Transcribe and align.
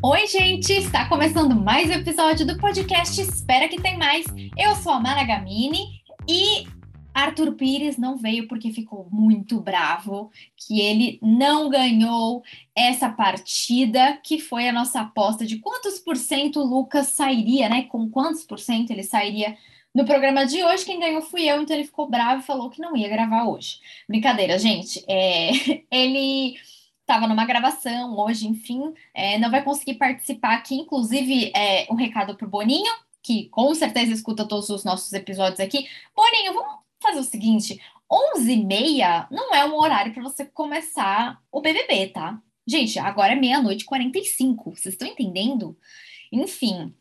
Oi, 0.00 0.26
gente! 0.28 0.72
Está 0.72 1.08
começando 1.08 1.56
mais 1.56 1.90
um 1.90 1.94
episódio 1.94 2.46
do 2.46 2.56
podcast 2.56 3.20
Espera 3.20 3.66
que 3.66 3.82
tem 3.82 3.98
mais. 3.98 4.24
Eu 4.56 4.76
sou 4.76 4.92
a 4.92 5.00
Mara 5.00 5.24
Gamini 5.24 5.88
e 6.28 6.64
Arthur 7.12 7.54
Pires 7.54 7.98
não 7.98 8.16
veio 8.16 8.46
porque 8.46 8.70
ficou 8.70 9.08
muito 9.10 9.60
bravo 9.60 10.30
que 10.56 10.80
ele 10.80 11.18
não 11.20 11.68
ganhou 11.68 12.44
essa 12.76 13.08
partida, 13.08 14.18
que 14.22 14.38
foi 14.38 14.68
a 14.68 14.72
nossa 14.72 15.00
aposta 15.00 15.44
de 15.44 15.58
quantos 15.58 15.98
por 15.98 16.16
cento 16.16 16.60
o 16.60 16.64
Lucas 16.64 17.08
sairia, 17.08 17.68
né? 17.68 17.82
Com 17.84 18.08
quantos 18.08 18.44
por 18.44 18.60
cento 18.60 18.92
ele 18.92 19.02
sairia 19.02 19.56
no 19.94 20.04
programa 20.04 20.46
de 20.46 20.62
hoje. 20.62 20.84
Quem 20.84 21.00
ganhou 21.00 21.22
fui 21.22 21.44
eu, 21.44 21.60
então 21.60 21.76
ele 21.76 21.86
ficou 21.86 22.08
bravo 22.08 22.40
e 22.40 22.46
falou 22.46 22.70
que 22.70 22.80
não 22.80 22.96
ia 22.96 23.08
gravar 23.08 23.44
hoje. 23.44 23.80
Brincadeira, 24.08 24.58
gente. 24.58 25.04
É... 25.08 25.50
ele 25.90 26.56
estava 27.00 27.26
numa 27.26 27.44
gravação 27.44 28.16
hoje, 28.18 28.46
enfim, 28.46 28.94
é, 29.12 29.38
não 29.38 29.50
vai 29.50 29.62
conseguir 29.62 29.94
participar 29.94 30.54
aqui. 30.54 30.76
Inclusive, 30.76 31.52
é, 31.54 31.86
um 31.90 31.94
recado 31.94 32.36
para 32.36 32.46
o 32.46 32.50
Boninho, 32.50 32.92
que 33.22 33.48
com 33.48 33.74
certeza 33.74 34.12
escuta 34.12 34.46
todos 34.46 34.70
os 34.70 34.84
nossos 34.84 35.12
episódios 35.12 35.60
aqui. 35.60 35.86
Boninho, 36.16 36.54
vamos 36.54 36.76
fazer 37.00 37.20
o 37.20 37.24
seguinte: 37.24 37.80
11h30 38.10 39.28
não 39.30 39.54
é 39.54 39.64
um 39.64 39.74
horário 39.74 40.12
para 40.12 40.22
você 40.22 40.44
começar 40.44 41.40
o 41.50 41.60
BBB, 41.60 42.08
tá? 42.08 42.40
Gente, 42.66 42.98
agora 42.98 43.32
é 43.32 43.36
meia-noite 43.36 43.82
e 43.82 43.86
45, 43.86 44.76
vocês 44.76 44.94
estão 44.94 45.08
entendendo? 45.08 45.76
Enfim, 46.30 46.94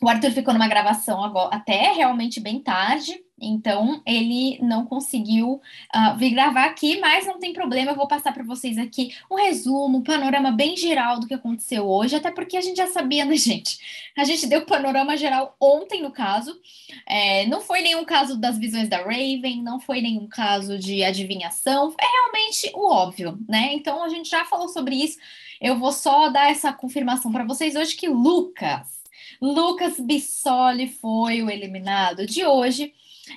o 0.00 0.08
Arthur 0.08 0.30
ficou 0.30 0.52
numa 0.52 0.68
gravação 0.68 1.22
agora, 1.24 1.54
até 1.54 1.92
realmente 1.92 2.40
bem 2.40 2.60
tarde, 2.60 3.18
então 3.40 4.02
ele 4.06 4.58
não 4.62 4.86
conseguiu 4.86 5.60
uh, 5.94 6.16
vir 6.16 6.30
gravar 6.30 6.64
aqui, 6.64 6.98
mas 7.00 7.26
não 7.26 7.38
tem 7.38 7.52
problema, 7.52 7.90
eu 7.90 7.96
vou 7.96 8.08
passar 8.08 8.32
para 8.32 8.42
vocês 8.42 8.78
aqui 8.78 9.14
um 9.30 9.36
resumo, 9.36 9.98
um 9.98 10.02
panorama 10.02 10.50
bem 10.50 10.76
geral 10.76 11.20
do 11.20 11.26
que 11.26 11.34
aconteceu 11.34 11.86
hoje, 11.86 12.16
até 12.16 12.30
porque 12.30 12.56
a 12.56 12.60
gente 12.60 12.76
já 12.76 12.86
sabia, 12.86 13.24
né, 13.24 13.36
gente? 13.36 13.78
A 14.16 14.24
gente 14.24 14.46
deu 14.46 14.64
panorama 14.64 15.16
geral 15.16 15.54
ontem, 15.60 16.02
no 16.02 16.10
caso. 16.10 16.58
É, 17.06 17.46
não 17.46 17.60
foi 17.60 17.82
nenhum 17.82 18.04
caso 18.04 18.38
das 18.38 18.58
visões 18.58 18.88
da 18.88 18.98
Raven, 18.98 19.62
não 19.62 19.78
foi 19.78 20.00
nenhum 20.00 20.26
caso 20.26 20.78
de 20.78 21.04
adivinhação, 21.04 21.94
é 22.00 22.06
realmente 22.06 22.70
o 22.74 22.90
óbvio, 22.90 23.38
né? 23.48 23.72
Então 23.74 24.02
a 24.02 24.08
gente 24.08 24.28
já 24.28 24.44
falou 24.44 24.68
sobre 24.68 24.96
isso. 24.96 25.18
Eu 25.60 25.78
vou 25.78 25.92
só 25.92 26.28
dar 26.28 26.50
essa 26.50 26.72
confirmação 26.72 27.32
para 27.32 27.44
vocês 27.44 27.76
hoje 27.76 27.96
que 27.96 28.08
Lucas 28.08 28.95
Lucas 29.40 29.98
Bissoli 29.98 30.88
foi 30.88 31.42
o 31.42 31.50
eliminado 31.50 32.26
de 32.26 32.44
hoje. 32.44 32.92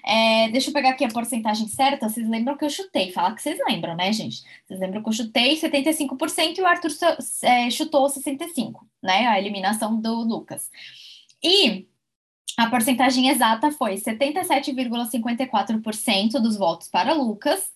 É, 0.05 0.49
deixa 0.49 0.69
eu 0.69 0.73
pegar 0.73 0.91
aqui 0.91 1.03
a 1.03 1.09
porcentagem 1.09 1.67
certa. 1.67 2.07
Vocês 2.07 2.29
lembram 2.29 2.55
que 2.57 2.63
eu 2.63 2.69
chutei? 2.69 3.11
Fala 3.11 3.33
que 3.33 3.41
vocês 3.41 3.59
lembram, 3.67 3.95
né, 3.95 4.13
gente? 4.13 4.43
Vocês 4.65 4.79
lembram 4.79 5.01
que 5.01 5.09
eu 5.09 5.13
chutei 5.13 5.59
75% 5.59 6.57
e 6.57 6.61
o 6.61 6.67
Arthur 6.67 6.91
é, 7.43 7.69
chutou 7.69 8.07
65%, 8.07 8.75
né? 9.01 9.27
A 9.27 9.39
eliminação 9.39 9.99
do 9.99 10.23
Lucas. 10.23 10.69
E 11.43 11.87
a 12.57 12.69
porcentagem 12.69 13.29
exata 13.29 13.71
foi 13.71 13.95
77,54% 13.95 16.39
dos 16.41 16.57
votos 16.57 16.87
para 16.87 17.13
Lucas. 17.13 17.71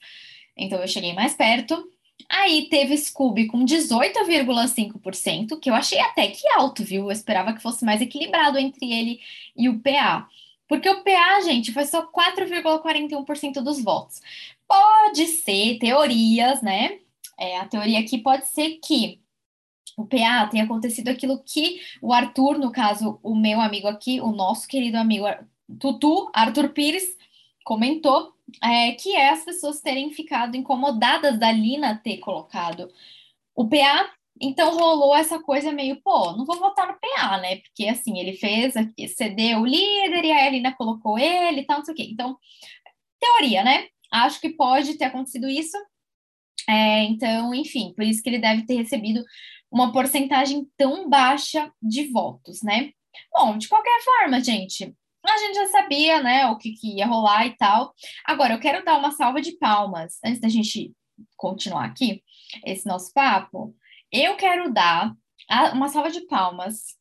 Então 0.55 0.79
eu 0.79 0.87
cheguei 0.87 1.13
mais 1.13 1.33
perto. 1.33 1.91
Aí 2.29 2.67
teve 2.69 2.97
Scooby 2.97 3.47
com 3.47 3.63
18,5%, 3.63 5.59
que 5.59 5.69
eu 5.69 5.75
achei 5.75 5.99
até 5.99 6.27
que 6.27 6.47
alto, 6.49 6.83
viu? 6.83 7.03
Eu 7.05 7.11
esperava 7.11 7.53
que 7.53 7.61
fosse 7.61 7.85
mais 7.85 8.01
equilibrado 8.01 8.57
entre 8.57 8.91
ele 8.91 9.19
e 9.55 9.69
o 9.69 9.79
PA. 9.79 10.27
Porque 10.67 10.89
o 10.89 11.03
PA, 11.03 11.41
gente, 11.41 11.71
foi 11.71 11.85
só 11.85 12.05
4,41% 12.07 13.61
dos 13.61 13.81
votos. 13.83 14.21
Pode 14.67 15.27
ser 15.27 15.77
teorias, 15.77 16.61
né? 16.61 16.99
É, 17.39 17.59
a 17.59 17.65
teoria 17.67 17.99
aqui 17.99 18.17
pode 18.17 18.47
ser 18.47 18.79
que 18.83 19.19
o 19.97 20.05
PA 20.05 20.47
tenha 20.47 20.63
acontecido 20.63 21.09
aquilo 21.09 21.43
que 21.43 21.81
o 22.01 22.13
Arthur, 22.13 22.57
no 22.57 22.71
caso, 22.71 23.19
o 23.21 23.35
meu 23.35 23.61
amigo 23.61 23.87
aqui, 23.87 24.19
o 24.19 24.31
nosso 24.31 24.67
querido 24.67 24.97
amigo 24.97 25.25
Tutu, 25.79 26.31
Arthur 26.33 26.69
Pires, 26.69 27.03
comentou 27.63 28.32
é, 28.61 28.91
que 28.93 29.15
é 29.15 29.29
as 29.29 29.43
pessoas 29.43 29.81
terem 29.81 30.11
ficado 30.11 30.55
incomodadas 30.55 31.39
da 31.39 31.51
Lina 31.51 31.99
ter 32.03 32.17
colocado 32.17 32.91
o 33.55 33.67
PA. 33.67 34.11
Então 34.41 34.75
rolou 34.75 35.15
essa 35.15 35.39
coisa 35.39 35.71
meio, 35.71 36.01
pô, 36.01 36.35
não 36.35 36.45
vou 36.45 36.57
votar 36.57 36.87
no 36.87 36.99
PA, 36.99 37.37
né? 37.37 37.57
Porque 37.57 37.87
assim, 37.87 38.19
ele 38.19 38.33
fez, 38.33 38.73
cedeu 39.15 39.61
o 39.61 39.65
líder 39.65 40.25
e 40.25 40.31
a 40.31 40.49
Lina 40.49 40.75
colocou 40.75 41.17
ele 41.17 41.61
e 41.61 41.65
tal, 41.65 41.77
não 41.77 41.85
sei 41.85 41.93
o 41.93 41.97
quê. 41.97 42.07
Então, 42.11 42.37
teoria, 43.19 43.63
né? 43.63 43.87
Acho 44.11 44.39
que 44.41 44.49
pode 44.49 44.97
ter 44.97 45.05
acontecido 45.05 45.47
isso. 45.49 45.77
É, 46.69 47.03
então, 47.03 47.53
enfim, 47.53 47.93
por 47.93 48.03
isso 48.03 48.21
que 48.21 48.29
ele 48.29 48.39
deve 48.39 48.65
ter 48.65 48.75
recebido 48.75 49.23
uma 49.71 49.91
porcentagem 49.91 50.67
tão 50.77 51.09
baixa 51.09 51.71
de 51.81 52.07
votos, 52.07 52.61
né? 52.61 52.91
Bom, 53.31 53.57
de 53.57 53.67
qualquer 53.67 54.01
forma, 54.03 54.39
gente, 54.39 54.95
a 55.31 55.37
gente 55.37 55.55
já 55.55 55.67
sabia, 55.67 56.21
né, 56.21 56.47
o 56.47 56.57
que, 56.57 56.71
que 56.73 56.97
ia 56.97 57.05
rolar 57.05 57.45
e 57.45 57.55
tal. 57.55 57.93
Agora, 58.25 58.53
eu 58.53 58.59
quero 58.59 58.83
dar 58.83 58.97
uma 58.97 59.11
salva 59.11 59.41
de 59.41 59.57
palmas, 59.57 60.19
antes 60.23 60.41
da 60.41 60.49
gente 60.49 60.91
continuar 61.37 61.85
aqui, 61.85 62.23
esse 62.65 62.85
nosso 62.85 63.13
papo, 63.13 63.75
eu 64.11 64.35
quero 64.35 64.71
dar 64.71 65.13
uma 65.73 65.89
salva 65.89 66.11
de 66.11 66.21
palmas 66.27 66.97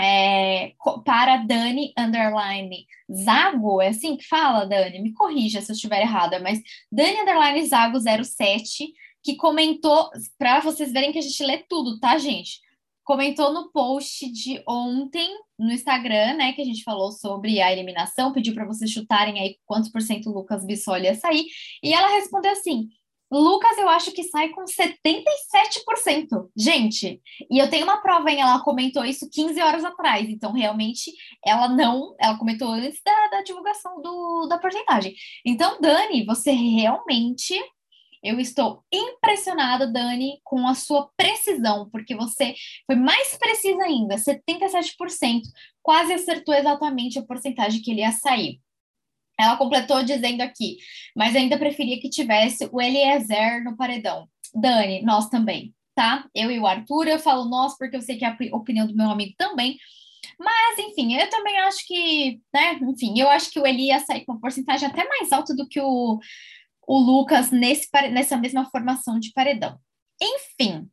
é, 0.00 0.74
para 1.04 1.38
Dani 1.38 1.92
Underline 1.98 2.86
Zago, 3.12 3.82
é 3.82 3.88
assim 3.88 4.16
que 4.16 4.26
fala, 4.26 4.64
Dani? 4.64 5.00
Me 5.00 5.12
corrija 5.12 5.60
se 5.60 5.72
eu 5.72 5.74
estiver 5.74 6.00
errada, 6.00 6.38
mas 6.38 6.60
Dani 6.90 7.20
Underline 7.20 7.66
Zago 7.66 7.98
07, 7.98 8.92
que 9.22 9.36
comentou, 9.36 10.08
para 10.38 10.60
vocês 10.60 10.92
verem 10.92 11.12
que 11.12 11.18
a 11.18 11.22
gente 11.22 11.42
lê 11.44 11.58
tudo, 11.68 11.98
tá, 11.98 12.16
gente? 12.16 12.60
Comentou 13.08 13.54
no 13.54 13.72
post 13.72 14.30
de 14.30 14.62
ontem 14.68 15.26
no 15.58 15.72
Instagram, 15.72 16.34
né, 16.34 16.52
que 16.52 16.60
a 16.60 16.64
gente 16.64 16.84
falou 16.84 17.10
sobre 17.10 17.58
a 17.58 17.72
eliminação, 17.72 18.34
pediu 18.34 18.52
para 18.52 18.66
vocês 18.66 18.90
chutarem 18.90 19.40
aí 19.40 19.56
quantos 19.64 19.90
por 19.90 20.02
cento 20.02 20.28
Lucas 20.28 20.62
Bissoli 20.66 21.04
ia 21.04 21.14
sair, 21.14 21.46
e 21.82 21.94
ela 21.94 22.08
respondeu 22.08 22.52
assim: 22.52 22.86
Lucas, 23.32 23.78
eu 23.78 23.88
acho 23.88 24.12
que 24.12 24.24
sai 24.24 24.50
com 24.50 24.62
77%. 24.64 26.50
Gente, 26.54 27.22
e 27.50 27.58
eu 27.58 27.70
tenho 27.70 27.84
uma 27.84 28.02
prova, 28.02 28.30
hein? 28.30 28.42
Ela 28.42 28.62
comentou 28.62 29.02
isso 29.04 29.28
15 29.30 29.58
horas 29.60 29.84
atrás. 29.84 30.28
Então, 30.28 30.52
realmente, 30.52 31.10
ela 31.44 31.68
não. 31.68 32.14
Ela 32.18 32.38
comentou 32.38 32.68
antes 32.68 33.00
da, 33.04 33.28
da 33.28 33.42
divulgação 33.42 34.00
do, 34.00 34.46
da 34.48 34.58
porcentagem. 34.58 35.14
Então, 35.44 35.78
Dani, 35.80 36.24
você 36.24 36.52
realmente 36.52 37.54
eu 38.22 38.38
estou 38.40 38.84
impressionada, 38.92 39.86
Dani, 39.86 40.40
com 40.44 40.66
a 40.66 40.74
sua 40.74 41.08
precisão, 41.16 41.88
porque 41.90 42.14
você 42.14 42.54
foi 42.86 42.96
mais 42.96 43.36
precisa 43.36 43.84
ainda, 43.84 44.16
77%, 44.16 45.42
quase 45.82 46.12
acertou 46.12 46.54
exatamente 46.54 47.18
a 47.18 47.24
porcentagem 47.24 47.80
que 47.80 47.90
ele 47.90 48.00
ia 48.00 48.12
sair. 48.12 48.60
Ela 49.38 49.56
completou 49.56 50.02
dizendo 50.02 50.40
aqui, 50.40 50.78
mas 51.16 51.36
ainda 51.36 51.58
preferia 51.58 52.00
que 52.00 52.10
tivesse 52.10 52.68
o 52.72 52.80
Eliezer 52.80 53.62
no 53.62 53.76
paredão. 53.76 54.28
Dani, 54.52 55.02
nós 55.02 55.28
também, 55.28 55.72
tá? 55.94 56.26
Eu 56.34 56.50
e 56.50 56.58
o 56.58 56.66
Arthur, 56.66 57.06
eu 57.06 57.18
falo 57.18 57.44
nós 57.48 57.76
porque 57.78 57.96
eu 57.96 58.02
sei 58.02 58.16
que 58.16 58.24
é 58.24 58.28
a 58.28 58.56
opinião 58.56 58.86
do 58.86 58.96
meu 58.96 59.10
amigo 59.10 59.34
também. 59.38 59.78
Mas, 60.38 60.78
enfim, 60.78 61.14
eu 61.14 61.28
também 61.30 61.56
acho 61.60 61.86
que, 61.86 62.40
né? 62.52 62.74
Enfim, 62.82 63.18
eu 63.18 63.28
acho 63.28 63.50
que 63.50 63.60
o 63.60 63.66
Eli 63.66 63.86
ia 63.86 64.00
sair 64.00 64.24
com 64.24 64.32
uma 64.32 64.40
porcentagem 64.40 64.88
até 64.88 65.06
mais 65.08 65.32
alta 65.32 65.54
do 65.54 65.68
que 65.68 65.80
o, 65.80 66.18
o 66.88 66.98
Lucas 66.98 67.50
nesse, 67.50 67.86
nessa 68.10 68.38
mesma 68.38 68.64
formação 68.70 69.20
de 69.20 69.30
paredão. 69.32 69.78
Enfim, 70.20 70.90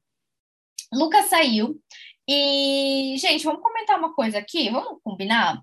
Lucas 0.93 1.27
saiu. 1.27 1.81
E, 2.27 3.15
gente, 3.17 3.45
vamos 3.45 3.61
comentar 3.61 3.97
uma 3.97 4.13
coisa 4.13 4.37
aqui? 4.39 4.69
Vamos 4.69 4.99
combinar? 5.01 5.61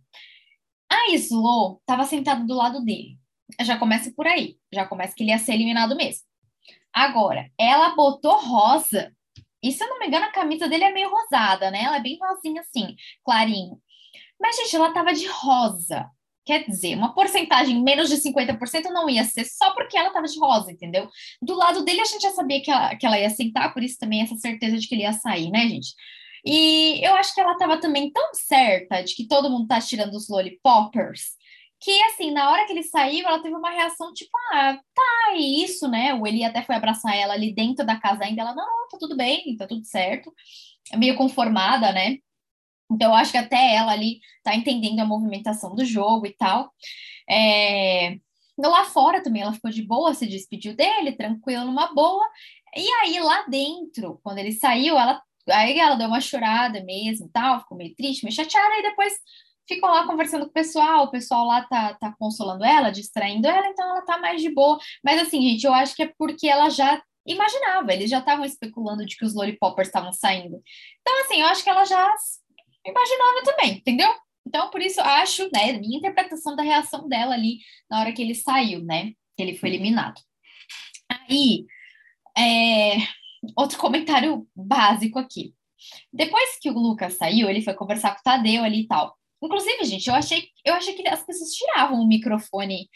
A 0.91 1.11
Slo 1.15 1.79
estava 1.81 2.05
sentada 2.05 2.45
do 2.47 2.55
lado 2.55 2.83
dele. 2.83 3.19
Já 3.61 3.79
começa 3.79 4.11
por 4.17 4.27
aí. 4.27 4.57
Já 4.73 4.87
começa 4.87 5.15
que 5.15 5.23
ele 5.23 5.33
ia 5.33 5.39
ser 5.39 5.53
eliminado 5.53 5.95
mesmo. 5.95 6.23
Agora, 6.95 7.51
ela 7.59 7.95
botou 7.95 8.39
rosa. 8.39 9.15
E 9.63 9.71
se 9.71 9.85
eu 9.85 9.89
não 9.89 9.99
me 9.99 10.07
engano, 10.07 10.25
a 10.25 10.33
camisa 10.33 10.67
dele 10.67 10.85
é 10.85 10.93
meio 10.93 11.11
rosada, 11.11 11.71
né? 11.71 11.83
Ela 11.83 11.97
é 11.97 12.03
bem 12.03 12.19
rosinha 12.19 12.63
assim, 12.63 12.97
clarinho. 13.23 13.81
Mas, 14.41 14.57
gente, 14.57 14.75
ela 14.77 14.93
tava 14.95 15.13
de 15.13 15.27
rosa. 15.27 16.11
Quer 16.45 16.65
dizer, 16.67 16.97
uma 16.97 17.15
porcentagem 17.15 17.81
menos 17.83 18.09
de 18.09 18.17
50% 18.17 18.85
não 18.91 19.09
ia 19.09 19.25
ser 19.25 19.45
só 19.45 19.73
porque 19.75 19.97
ela 19.97 20.09
estava 20.09 20.27
de 20.27 20.39
rosa, 20.39 20.73
entendeu? 20.73 21.09
Do 21.41 21.55
lado 21.55 21.85
dele 21.85 22.01
a 22.01 22.05
gente 22.05 22.23
já 22.23 22.31
sabia 22.31 22.61
que 22.61 22.71
ela, 22.71 22.97
que 22.97 23.07
ela 23.07 23.19
ia 23.19 23.31
sentar, 23.31 23.73
por 23.73 23.83
isso 23.83 23.99
também 23.99 24.23
essa 24.23 24.37
certeza 24.37 24.77
de 24.77 24.89
que 24.89 24.95
ele 24.95 25.03
ia 25.03 25.13
sair, 25.13 25.51
né, 25.51 25.69
gente? 25.69 25.95
E 26.45 27.01
eu 27.07 27.15
acho 27.15 27.35
que 27.35 27.41
ela 27.41 27.53
estava 27.53 27.81
também 27.81 28.11
tão 28.11 28.35
certa 28.35 29.03
de 29.03 29.15
que 29.15 29.29
todo 29.29 29.49
mundo 29.49 29.69
tá 29.69 29.81
tirando 29.81 30.15
os 30.15 30.29
lollipoppers, 30.29 31.37
que 31.81 32.03
assim, 32.05 32.31
na 32.31 32.51
hora 32.51 32.65
que 32.67 32.73
ele 32.73 32.85
saiu, 32.85 33.27
ela 33.27 33.43
teve 33.43 33.57
uma 33.57 33.71
reação 33.71 34.13
tipo, 34.13 34.31
ah, 34.53 34.79
tá, 34.95 35.33
é 35.33 35.37
isso, 35.37 35.89
né? 35.89 36.15
O 36.15 36.27
Eli 36.27 36.45
até 36.45 36.63
foi 36.63 36.77
abraçar 36.77 37.17
ela 37.17 37.35
ali 37.35 37.53
dentro 37.53 37.85
da 37.85 37.99
casa 37.99 38.25
ainda, 38.25 38.43
ela, 38.43 38.55
não, 38.55 38.89
tá 38.89 38.99
tudo 38.99 39.17
bem, 39.17 39.57
tá 39.57 39.67
tudo 39.67 39.85
certo. 39.85 40.33
Meio 40.97 41.17
conformada, 41.17 41.93
né? 41.93 42.19
Então, 42.95 43.11
eu 43.11 43.15
acho 43.15 43.33
que 43.33 43.39
até 43.39 43.75
ela 43.75 43.93
ali 43.93 44.21
tá 44.43 44.55
entendendo 44.55 45.01
a 45.01 45.05
movimentação 45.05 45.75
do 45.75 45.85
jogo 45.85 46.27
e 46.27 46.35
tal. 46.37 46.73
É... 47.29 48.17
Lá 48.59 48.85
fora 48.85 49.23
também 49.23 49.43
ela 49.43 49.53
ficou 49.53 49.71
de 49.71 49.83
boa, 49.83 50.15
se 50.15 50.27
despediu 50.27 50.77
dele, 50.77 51.13
tranquilo, 51.13 51.65
numa 51.65 51.93
boa. 51.95 52.25
E 52.77 52.89
aí, 53.03 53.21
lá 53.21 53.45
dentro, 53.49 54.21
quando 54.23 54.39
ele 54.39 54.53
saiu, 54.53 54.99
ela, 54.99 55.21
aí 55.51 55.79
ela 55.79 55.97
deu 55.97 56.09
uma 56.09 56.21
chorada 56.21 56.83
mesmo, 56.85 57.29
tal, 57.33 57.61
ficou 57.61 57.77
meio 57.77 57.95
triste, 57.95 58.25
meio 58.25 58.35
chateada, 58.35 58.77
e 58.79 58.83
depois 58.83 59.15
ficou 59.67 59.91
lá 59.91 60.07
conversando 60.07 60.45
com 60.45 60.51
o 60.51 60.53
pessoal, 60.53 61.05
o 61.05 61.11
pessoal 61.11 61.47
lá 61.47 61.63
tá, 61.65 61.95
tá 61.95 62.15
consolando 62.19 62.65
ela, 62.65 62.91
distraindo 62.91 63.47
ela, 63.47 63.67
então 63.69 63.89
ela 63.89 64.03
tá 64.03 64.19
mais 64.19 64.41
de 64.41 64.51
boa. 64.51 64.79
Mas 65.05 65.21
assim, 65.21 65.41
gente, 65.43 65.65
eu 65.65 65.75
acho 65.75 65.95
que 65.95 66.03
é 66.03 66.13
porque 66.19 66.49
ela 66.49 66.71
já 66.71 67.03
imaginava, 67.27 67.93
eles 67.93 68.11
já 68.11 68.19
estavam 68.19 68.45
especulando 68.45 69.07
de 69.07 69.17
que 69.17 69.25
os 69.25 69.35
lollipoppers 69.35 69.89
estavam 69.89 70.13
saindo. 70.13 70.61
Então, 71.01 71.21
assim, 71.21 71.41
eu 71.41 71.47
acho 71.47 71.63
que 71.63 71.71
ela 71.71 71.85
já 71.85 72.15
imaginava 72.85 73.43
também, 73.45 73.79
entendeu? 73.79 74.13
Então, 74.47 74.71
por 74.71 74.81
isso, 74.81 75.01
acho, 75.01 75.49
né, 75.53 75.73
minha 75.75 75.99
interpretação 75.99 76.57
da 76.57 76.63
reação 76.63 77.09
dela 77.09 77.35
ali 77.35 77.59
na 77.91 78.01
hora 78.01 78.13
que 78.13 78.21
ele 78.21 78.35
saiu, 78.35 78.85
né, 78.85 79.13
que 79.37 79.43
ele 79.43 79.57
foi 79.57 79.71
eliminado. 79.71 80.21
Aí, 81.09 81.65
é, 82.37 82.97
outro 83.57 83.79
comentário 83.79 84.47
básico 84.55 85.19
aqui. 85.19 85.55
Depois 86.13 86.59
que 86.61 86.71
o 86.71 86.79
Lucas 86.79 87.15
saiu, 87.15 87.49
ele 87.49 87.63
foi 87.63 87.75
conversar 87.75 88.15
com 88.15 88.21
o 88.21 88.23
Tadeu 88.23 88.63
ali 88.63 88.83
e 88.83 88.87
tal. 88.87 89.17
Inclusive, 89.43 89.85
gente, 89.85 90.07
eu 90.09 90.15
achei, 90.15 90.49
eu 90.65 90.75
achei 90.75 90.95
que 90.95 91.07
as 91.09 91.25
pessoas 91.25 91.51
tiravam 91.51 92.01
o 92.01 92.07
microfone, 92.07 92.89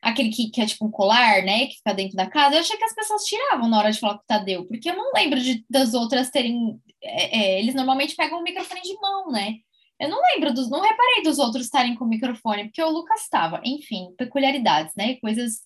aquele 0.00 0.30
que, 0.30 0.50
que 0.50 0.60
é 0.62 0.66
tipo 0.66 0.86
um 0.86 0.90
colar, 0.90 1.42
né? 1.42 1.66
Que 1.66 1.74
fica 1.74 1.92
dentro 1.92 2.16
da 2.16 2.28
casa. 2.28 2.56
Eu 2.56 2.60
achei 2.60 2.76
que 2.76 2.84
as 2.84 2.94
pessoas 2.94 3.24
tiravam 3.24 3.68
na 3.68 3.78
hora 3.78 3.92
de 3.92 4.00
falar 4.00 4.14
com 4.14 4.22
o 4.22 4.26
Tadeu, 4.26 4.66
porque 4.66 4.88
eu 4.88 4.96
não 4.96 5.12
lembro 5.14 5.38
de, 5.38 5.64
das 5.68 5.92
outras 5.92 6.30
terem. 6.30 6.80
É, 7.02 7.38
é, 7.38 7.60
eles 7.60 7.74
normalmente 7.74 8.14
pegam 8.14 8.40
o 8.40 8.42
microfone 8.42 8.82
de 8.82 8.94
mão, 9.00 9.30
né? 9.30 9.56
Eu 9.98 10.08
não 10.08 10.20
lembro 10.32 10.52
dos. 10.54 10.70
Não 10.70 10.80
reparei 10.80 11.22
dos 11.22 11.38
outros 11.38 11.64
estarem 11.66 11.94
com 11.94 12.04
o 12.04 12.08
microfone, 12.08 12.64
porque 12.64 12.82
o 12.82 12.90
Lucas 12.90 13.22
estava. 13.22 13.60
Enfim, 13.64 14.14
peculiaridades, 14.16 14.94
né? 14.96 15.16
Coisas. 15.16 15.62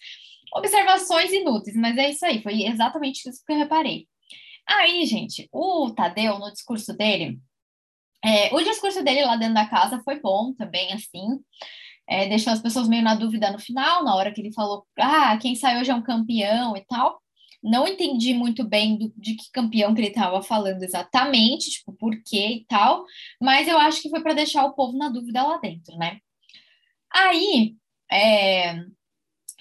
Observações 0.56 1.32
inúteis, 1.32 1.76
mas 1.76 1.96
é 1.96 2.10
isso 2.10 2.24
aí, 2.24 2.40
foi 2.40 2.62
exatamente 2.62 3.28
isso 3.28 3.42
que 3.44 3.52
eu 3.52 3.56
reparei. 3.56 4.06
Aí, 4.68 5.04
gente, 5.04 5.48
o 5.52 5.90
Tadeu, 5.90 6.38
no 6.38 6.52
discurso 6.52 6.96
dele, 6.96 7.40
é, 8.24 8.54
o 8.54 8.60
discurso 8.62 9.02
dele 9.04 9.24
lá 9.24 9.36
dentro 9.36 9.54
da 9.54 9.66
casa 9.66 10.00
foi 10.02 10.20
bom 10.20 10.54
também, 10.54 10.92
assim. 10.92 11.26
É, 12.08 12.28
deixou 12.28 12.52
as 12.52 12.60
pessoas 12.60 12.88
meio 12.88 13.02
na 13.02 13.14
dúvida 13.14 13.50
no 13.50 13.58
final, 13.58 14.02
na 14.04 14.14
hora 14.14 14.32
que 14.32 14.40
ele 14.40 14.52
falou, 14.52 14.86
ah, 14.98 15.36
quem 15.38 15.54
sai 15.54 15.80
hoje 15.80 15.90
é 15.90 15.94
um 15.94 16.02
campeão 16.02 16.76
e 16.76 16.84
tal. 16.86 17.20
Não 17.64 17.88
entendi 17.88 18.34
muito 18.34 18.62
bem 18.64 18.98
do, 18.98 19.12
de 19.16 19.34
que 19.34 19.50
campeão 19.52 19.94
que 19.94 20.00
ele 20.00 20.08
estava 20.08 20.42
falando 20.42 20.82
exatamente, 20.82 21.70
tipo, 21.70 21.92
por 21.94 22.14
quê 22.24 22.48
e 22.48 22.64
tal, 22.66 23.04
mas 23.40 23.66
eu 23.66 23.78
acho 23.78 24.02
que 24.02 24.10
foi 24.10 24.22
para 24.22 24.34
deixar 24.34 24.64
o 24.64 24.74
povo 24.74 24.96
na 24.98 25.08
dúvida 25.08 25.42
lá 25.42 25.58
dentro, 25.58 25.96
né? 25.96 26.18
Aí, 27.12 27.76
é, 28.12 28.84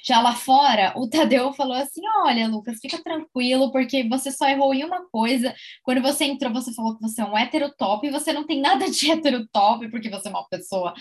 já 0.05 0.19
lá 0.21 0.35
fora, 0.35 0.93
o 0.97 1.07
Tadeu 1.09 1.53
falou 1.53 1.75
assim: 1.75 2.01
Olha, 2.25 2.47
Lucas, 2.47 2.79
fica 2.81 3.01
tranquilo, 3.01 3.71
porque 3.71 4.07
você 4.09 4.31
só 4.31 4.47
errou 4.49 4.73
em 4.73 4.83
uma 4.83 5.07
coisa. 5.09 5.55
Quando 5.81 6.01
você 6.01 6.25
entrou, 6.25 6.51
você 6.51 6.73
falou 6.73 6.95
que 6.95 7.01
você 7.01 7.21
é 7.21 7.25
um 7.25 7.37
hétero 7.37 7.73
top, 7.77 8.05
e 8.05 8.11
você 8.11 8.33
não 8.33 8.45
tem 8.45 8.59
nada 8.59 8.89
de 8.91 9.09
hétero 9.11 9.47
top, 9.47 9.89
porque 9.89 10.09
você 10.09 10.27
é 10.27 10.31
uma 10.31 10.47
pessoa 10.49 10.93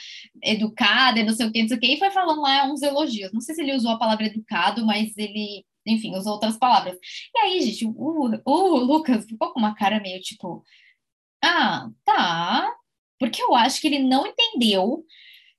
educada 0.43 1.19
e 1.19 1.25
não 1.25 1.35
sei 1.35 1.47
o 1.47 1.53
que, 1.53 1.63
não 1.63 1.69
sei 1.69 1.77
o 1.79 1.81
que, 1.81 1.95
e 1.95 1.99
foi 1.99 2.11
falando 2.11 2.41
lá 2.41 2.65
uns 2.67 2.83
elogios. 2.83 3.33
Não 3.33 3.41
sei 3.41 3.55
se 3.57 3.63
ele 3.63 3.75
usou 3.75 3.91
a 3.91 3.99
palavra 3.99 4.27
educado, 4.27 4.87
mas 4.87 5.17
ele, 5.19 5.65
enfim, 5.87 6.15
usou 6.17 6.35
outras 6.35 6.57
palavras. 6.59 6.97
E 7.35 7.39
aí, 7.39 7.61
gente, 7.63 7.87
o, 7.87 8.41
o 8.45 8.77
Lucas 8.79 9.25
ficou 9.25 9.53
com 9.53 9.59
uma 9.59 9.75
cara 9.75 10.01
meio 10.01 10.21
tipo: 10.21 10.65
Ah, 11.43 11.89
tá. 12.05 12.73
Porque 13.19 13.43
eu 13.43 13.55
acho 13.55 13.81
que 13.81 13.87
ele 13.87 14.01
não 14.01 14.27
entendeu 14.27 15.05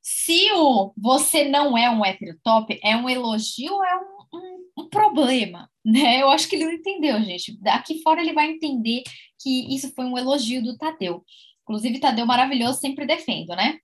se 0.02 0.52
o 0.52 0.94
você 0.98 1.46
não 1.46 1.78
é 1.78 1.90
um 1.90 2.06
hétero 2.06 2.38
top, 2.44 2.78
é 2.84 2.96
um 2.98 3.10
elogio 3.10 3.74
ou 3.74 3.86
é 3.86 3.96
um, 3.96 4.38
um, 4.38 4.84
um, 4.84 4.90
problema, 4.90 5.70
né? 5.84 6.22
Eu 6.22 6.30
acho 6.30 6.50
que 6.50 6.58
ele 6.58 6.66
não 6.66 6.74
entendeu, 6.74 7.22
gente. 7.24 7.58
Daqui 7.62 8.02
fora 8.02 8.22
ele 8.22 8.34
vai 8.34 8.52
entender 8.52 9.04
que 9.42 9.74
isso 9.74 9.94
foi 9.96 10.06
um 10.06 10.18
elogio 10.18 10.62
do 10.62 10.78
Tadeu. 10.78 11.24
Inclusive, 11.64 12.00
Tadeu 12.00 12.26
maravilhoso, 12.26 12.80
sempre 12.80 13.06
defendo, 13.06 13.56
né? 13.56 13.80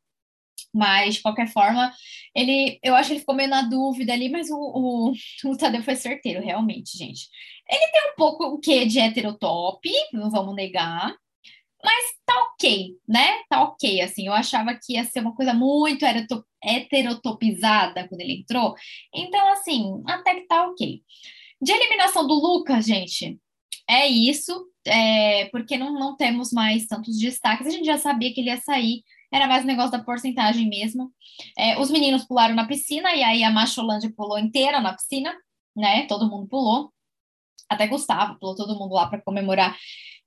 Mas, 0.73 1.15
de 1.15 1.21
qualquer 1.21 1.47
forma, 1.47 1.91
ele, 2.35 2.79
eu 2.83 2.95
acho 2.95 3.07
que 3.07 3.13
ele 3.13 3.19
ficou 3.21 3.35
meio 3.35 3.49
na 3.49 3.63
dúvida 3.63 4.13
ali, 4.13 4.29
mas 4.29 4.49
o, 4.49 4.55
o, 4.55 5.13
o 5.49 5.57
Tadeu 5.57 5.83
foi 5.83 5.95
certeiro, 5.95 6.41
realmente, 6.41 6.97
gente. 6.97 7.27
Ele 7.69 7.91
tem 7.91 8.11
um 8.11 8.15
pouco 8.15 8.45
o 8.45 8.59
que 8.59 8.85
de 8.85 8.99
heterotop, 8.99 9.89
não 10.13 10.29
vamos 10.29 10.55
negar, 10.55 11.15
mas 11.83 12.05
tá 12.25 12.33
ok, 12.53 12.97
né? 13.07 13.41
Tá 13.49 13.63
ok, 13.63 14.01
assim. 14.01 14.27
Eu 14.27 14.33
achava 14.33 14.73
que 14.75 14.93
ia 14.93 15.05
ser 15.05 15.21
uma 15.21 15.33
coisa 15.33 15.53
muito 15.53 16.05
heterotopizada 16.63 18.07
quando 18.07 18.21
ele 18.21 18.39
entrou. 18.41 18.75
Então, 19.15 19.51
assim, 19.53 20.01
até 20.05 20.35
que 20.35 20.47
tá 20.47 20.67
ok. 20.67 21.01
De 21.61 21.71
eliminação 21.71 22.27
do 22.27 22.33
Lucas, 22.33 22.85
gente, 22.85 23.39
é 23.89 24.07
isso. 24.07 24.67
É, 24.85 25.45
porque 25.51 25.77
não, 25.77 25.93
não 25.93 26.15
temos 26.15 26.51
mais 26.51 26.85
tantos 26.87 27.17
destaques. 27.17 27.67
A 27.67 27.69
gente 27.69 27.85
já 27.85 27.97
sabia 27.97 28.33
que 28.33 28.41
ele 28.41 28.49
ia 28.49 28.57
sair. 28.57 29.03
Era 29.31 29.47
mais 29.47 29.63
o 29.63 29.67
negócio 29.67 29.91
da 29.91 30.03
porcentagem 30.03 30.67
mesmo. 30.67 31.11
É, 31.57 31.79
os 31.79 31.91
meninos 31.91 32.25
pularam 32.25 32.55
na 32.55 32.67
piscina, 32.67 33.13
e 33.15 33.23
aí 33.23 33.43
a 33.43 33.51
Macholândia 33.51 34.11
pulou 34.15 34.39
inteira 34.39 34.81
na 34.81 34.93
piscina, 34.93 35.35
né? 35.75 36.05
Todo 36.07 36.29
mundo 36.29 36.47
pulou. 36.47 36.91
Até 37.69 37.87
Gustavo 37.87 38.39
pulou 38.39 38.55
todo 38.55 38.77
mundo 38.77 38.95
lá 38.95 39.07
para 39.07 39.21
comemorar 39.21 39.77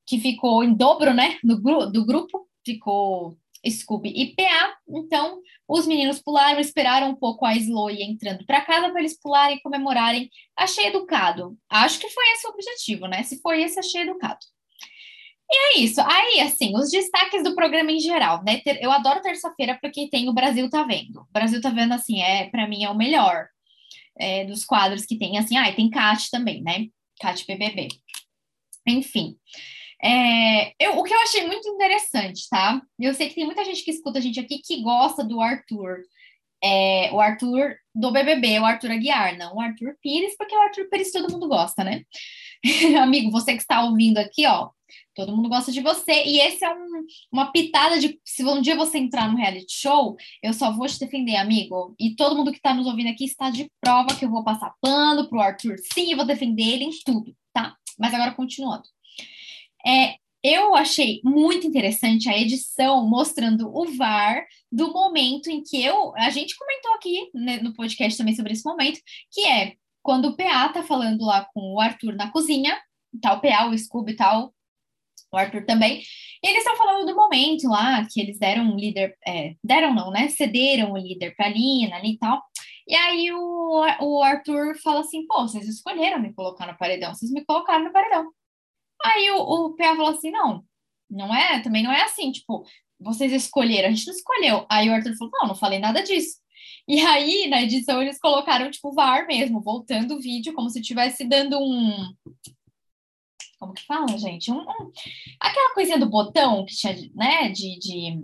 que 0.07 0.19
ficou 0.19 0.63
em 0.63 0.75
dobro, 0.75 1.15
né, 1.15 1.39
no 1.43 1.57
do 1.91 2.05
grupo, 2.05 2.49
ficou 2.65 3.37
Scooby 3.69 4.11
e 4.11 4.35
PA. 4.35 4.77
Então, 4.89 5.41
os 5.69 5.87
meninos 5.87 6.21
pularam, 6.21 6.61
esperaram 6.61 7.11
um 7.11 7.15
pouco 7.15 7.47
a 7.47 7.55
Sloy 7.55 8.03
entrando 8.03 8.45
para 8.45 8.61
casa 8.61 8.91
para 8.91 9.01
eles 9.01 9.19
pularem 9.19 9.57
e 9.57 9.61
comemorarem. 9.61 10.29
Achei 10.57 10.87
educado. 10.87 11.57
Acho 11.69 12.01
que 12.01 12.09
foi 12.09 12.25
esse 12.33 12.47
o 12.47 12.51
objetivo, 12.51 13.07
né? 13.07 13.23
Se 13.23 13.41
foi 13.41 13.63
esse, 13.63 13.79
achei 13.79 14.03
educado. 14.03 14.41
E 15.53 15.55
é 15.55 15.81
isso. 15.81 16.01
Aí, 16.01 16.41
assim, 16.41 16.75
os 16.75 16.91
destaques 16.91 17.43
do 17.45 17.55
programa 17.55 17.93
em 17.93 18.01
geral, 18.01 18.43
né? 18.43 18.63
Eu 18.81 18.91
adoro 18.91 19.21
terça-feira 19.21 19.79
porque 19.83 20.09
tem 20.09 20.27
o 20.29 20.33
Brasil 20.33 20.69
tá 20.71 20.83
vendo. 20.83 21.21
O 21.21 21.33
Brasil 21.33 21.61
tá 21.61 21.69
vendo, 21.69 21.93
assim, 21.93 22.23
é 22.23 22.49
para 22.49 22.67
mim 22.67 22.85
é 22.85 22.89
o 22.89 22.97
melhor 22.97 23.47
é, 24.19 24.47
dos 24.47 24.65
quadros 24.65 25.05
que 25.05 25.19
tem. 25.19 25.37
Assim, 25.37 25.59
ah, 25.59 25.69
e 25.69 25.75
tem 25.75 25.91
Cat 25.91 26.31
também, 26.31 26.63
né? 26.63 26.87
Cat 27.21 27.45
BBB. 27.47 27.89
Enfim. 28.89 29.37
É, 30.03 30.73
eu, 30.83 30.99
o 30.99 31.05
que 31.05 31.13
eu 31.13 31.21
achei 31.21 31.47
muito 31.47 31.69
interessante, 31.69 32.49
tá? 32.49 32.81
Eu 32.99 33.13
sei 33.13 33.29
que 33.29 33.35
tem 33.35 33.45
muita 33.45 33.65
gente 33.65 33.85
que 33.85 33.91
escuta 33.91 34.19
a 34.19 34.23
gente 34.23 34.41
aqui 34.41 34.59
que 34.59 34.83
gosta 34.83 35.23
do 35.23 35.39
Arthur. 35.41 35.99
É, 36.65 37.11
o 37.13 37.21
Arthur 37.21 37.77
do 37.95 38.11
BBB, 38.11 38.59
o 38.59 38.65
Arthur 38.65 38.93
Aguiar, 38.93 39.37
não 39.37 39.57
o 39.57 39.61
Arthur 39.61 39.97
Pires, 40.01 40.35
porque 40.37 40.57
o 40.57 40.61
Arthur 40.63 40.89
Pires 40.89 41.13
todo 41.13 41.31
mundo 41.31 41.47
gosta, 41.47 41.85
né? 41.85 42.05
Amigo, 43.01 43.31
você 43.31 43.55
que 43.55 43.63
está 43.63 43.85
ouvindo 43.85 44.19
aqui, 44.19 44.47
ó, 44.47 44.71
todo 45.15 45.35
mundo 45.35 45.49
gosta 45.49 45.73
de 45.73 45.81
você. 45.81 46.25
E 46.25 46.41
esse 46.41 46.65
é 46.65 46.73
um, 46.73 47.05
uma 47.33 47.51
pitada 47.51 47.99
de 47.99 48.21
se 48.25 48.45
um 48.45 48.61
dia 48.61 48.77
você 48.77 48.99
entrar 48.99 49.31
no 49.31 49.37
reality 49.37 49.73
show, 49.73 50.17
eu 50.43 50.53
só 50.53 50.73
vou 50.73 50.87
te 50.87 50.99
defender, 50.99 51.37
amigo. 51.37 51.95
E 51.99 52.15
todo 52.15 52.37
mundo 52.37 52.53
que 52.53 52.59
está 52.59 52.73
nos 52.73 52.87
ouvindo 52.87 53.09
aqui 53.09 53.25
está 53.25 53.51
de 53.51 53.71
prova 53.81 54.15
que 54.15 54.25
eu 54.25 54.31
vou 54.31 54.45
passar 54.45 54.75
pano 54.81 55.29
pro 55.29 55.41
Arthur, 55.41 55.77
sim, 55.93 56.11
eu 56.11 56.17
vou 56.17 56.27
defender 56.27 56.63
ele 56.63 56.85
em 56.85 56.91
tudo, 57.05 57.35
tá? 57.53 57.77
Mas 57.99 58.15
agora 58.15 58.33
continuando. 58.33 58.85
É, 59.85 60.17
eu 60.43 60.75
achei 60.75 61.21
muito 61.25 61.67
interessante 61.67 62.29
a 62.29 62.37
edição 62.37 63.07
mostrando 63.09 63.71
o 63.73 63.87
VAR 63.97 64.45
do 64.71 64.93
momento 64.93 65.49
em 65.49 65.63
que 65.63 65.83
eu. 65.83 66.13
A 66.17 66.31
gente 66.31 66.57
comentou 66.57 66.93
aqui 66.95 67.31
né, 67.35 67.59
no 67.59 67.73
podcast 67.75 68.19
também 68.19 68.35
sobre 68.35 68.53
esse 68.53 68.65
momento, 68.65 69.01
que 69.31 69.47
é 69.47 69.75
quando 70.03 70.27
o 70.27 70.37
PA 70.37 70.69
tá 70.69 70.83
falando 70.83 71.25
lá 71.25 71.47
com 71.55 71.75
o 71.75 71.81
Arthur 71.81 72.15
na 72.15 72.31
cozinha, 72.31 72.81
tal 73.21 73.41
tá 73.41 73.49
PA, 73.49 73.67
o 73.67 73.79
Scooby 73.79 74.13
e 74.13 74.17
tal, 74.17 74.55
o 75.33 75.37
Arthur 75.37 75.65
também. 75.65 76.03
Eles 76.43 76.59
estão 76.59 76.77
falando 76.77 77.07
do 77.07 77.15
momento 77.15 77.69
lá 77.69 78.07
que 78.07 78.21
eles 78.21 78.39
deram 78.39 78.65
um 78.65 78.77
líder, 78.77 79.17
é, 79.27 79.55
deram 79.65 79.95
não, 79.95 80.11
né? 80.11 80.29
Cederam 80.29 80.93
o 80.93 80.99
líder 80.99 81.35
pra 81.37 81.49
Lina 81.49 81.97
ali 81.97 82.13
e 82.13 82.19
tal. 82.19 82.43
E 82.87 82.95
aí 82.95 83.33
o, 83.33 83.85
o 84.01 84.23
Arthur 84.23 84.77
fala 84.83 85.01
assim: 85.01 85.27
pô, 85.27 85.43
vocês 85.43 85.69
escolheram 85.69 86.21
me 86.21 86.35
colocar 86.35 86.67
no 86.67 86.77
paredão, 86.77 87.15
vocês 87.15 87.31
me 87.33 87.45
colocaram 87.45 87.85
no 87.85 87.93
paredão. 87.93 88.31
Aí 89.05 89.31
o, 89.31 89.39
o 89.39 89.77
PA 89.77 89.97
falou 89.97 90.11
assim: 90.11 90.31
não, 90.31 90.65
não 91.11 91.35
é, 91.35 91.61
também 91.61 91.83
não 91.83 91.93
é 91.93 92.03
assim, 92.03 92.33
tipo, 92.33 92.65
vocês 93.01 93.33
escolheram, 93.33 93.89
a 93.89 93.93
gente 93.93 94.07
não 94.07 94.15
escolheu. 94.15 94.67
Aí 94.69 94.89
o 94.91 94.95
Arthur 94.95 95.17
falou: 95.17 95.33
não, 95.33 95.49
não 95.49 95.55
falei 95.55 95.79
nada 95.79 96.03
disso. 96.03 96.42
E 96.87 97.01
aí, 97.01 97.49
na 97.49 97.63
edição, 97.63 98.03
eles 98.03 98.19
colocaram, 98.19 98.71
tipo, 98.71 98.93
VAR 98.93 99.27
mesmo, 99.27 99.61
voltando 99.61 100.15
o 100.15 100.21
vídeo, 100.21 100.53
como 100.53 100.69
se 100.69 100.81
estivesse 100.81 101.25
dando 101.25 101.59
um. 101.59 102.15
Como 103.59 103.73
que 103.73 103.87
fala, 103.87 104.19
gente? 104.19 104.51
Um, 104.51 104.61
um... 104.61 104.93
Aquela 105.41 105.75
coisinha 105.75 105.99
do 105.99 106.11
botão 106.11 106.65
que 106.65 106.75
tinha, 106.75 106.95
né, 107.15 107.49
de, 107.51 107.79
de, 107.79 108.21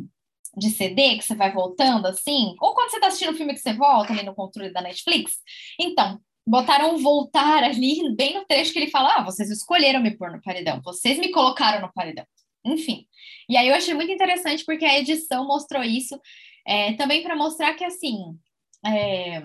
de 0.57 0.71
CD, 0.71 1.17
que 1.17 1.23
você 1.23 1.37
vai 1.37 1.53
voltando 1.53 2.07
assim. 2.07 2.57
Ou 2.61 2.75
quando 2.75 2.91
você 2.91 3.01
tá 3.01 3.07
assistindo 3.07 3.33
um 3.33 3.37
filme 3.37 3.55
que 3.55 3.61
você 3.61 3.73
volta 3.73 4.13
ali 4.13 4.25
no 4.25 4.35
controle 4.35 4.73
da 4.73 4.83
Netflix. 4.83 5.37
Então, 5.81 6.21
botaram 6.45 6.99
voltar 6.99 7.63
ali, 7.63 8.15
bem 8.17 8.35
no 8.35 8.45
trecho 8.47 8.73
que 8.73 8.79
ele 8.81 8.91
fala: 8.91 9.15
Ah, 9.17 9.25
vocês 9.25 9.51
escolheram 9.51 10.01
me 10.01 10.17
pôr 10.17 10.33
no 10.33 10.43
paredão, 10.43 10.81
vocês 10.83 11.19
me 11.19 11.31
colocaram 11.31 11.81
no 11.81 11.93
paredão. 11.93 12.27
Enfim. 12.65 13.07
E 13.49 13.57
aí 13.57 13.69
eu 13.69 13.75
achei 13.75 13.95
muito 13.95 14.11
interessante 14.13 14.65
porque 14.65 14.85
a 14.85 14.99
edição 14.99 15.47
mostrou 15.47 15.83
isso, 15.83 16.21
é, 16.67 16.93
também 16.95 17.23
para 17.23 17.37
mostrar 17.37 17.75
que, 17.75 17.85
assim, 17.85 18.39
é, 18.85 19.43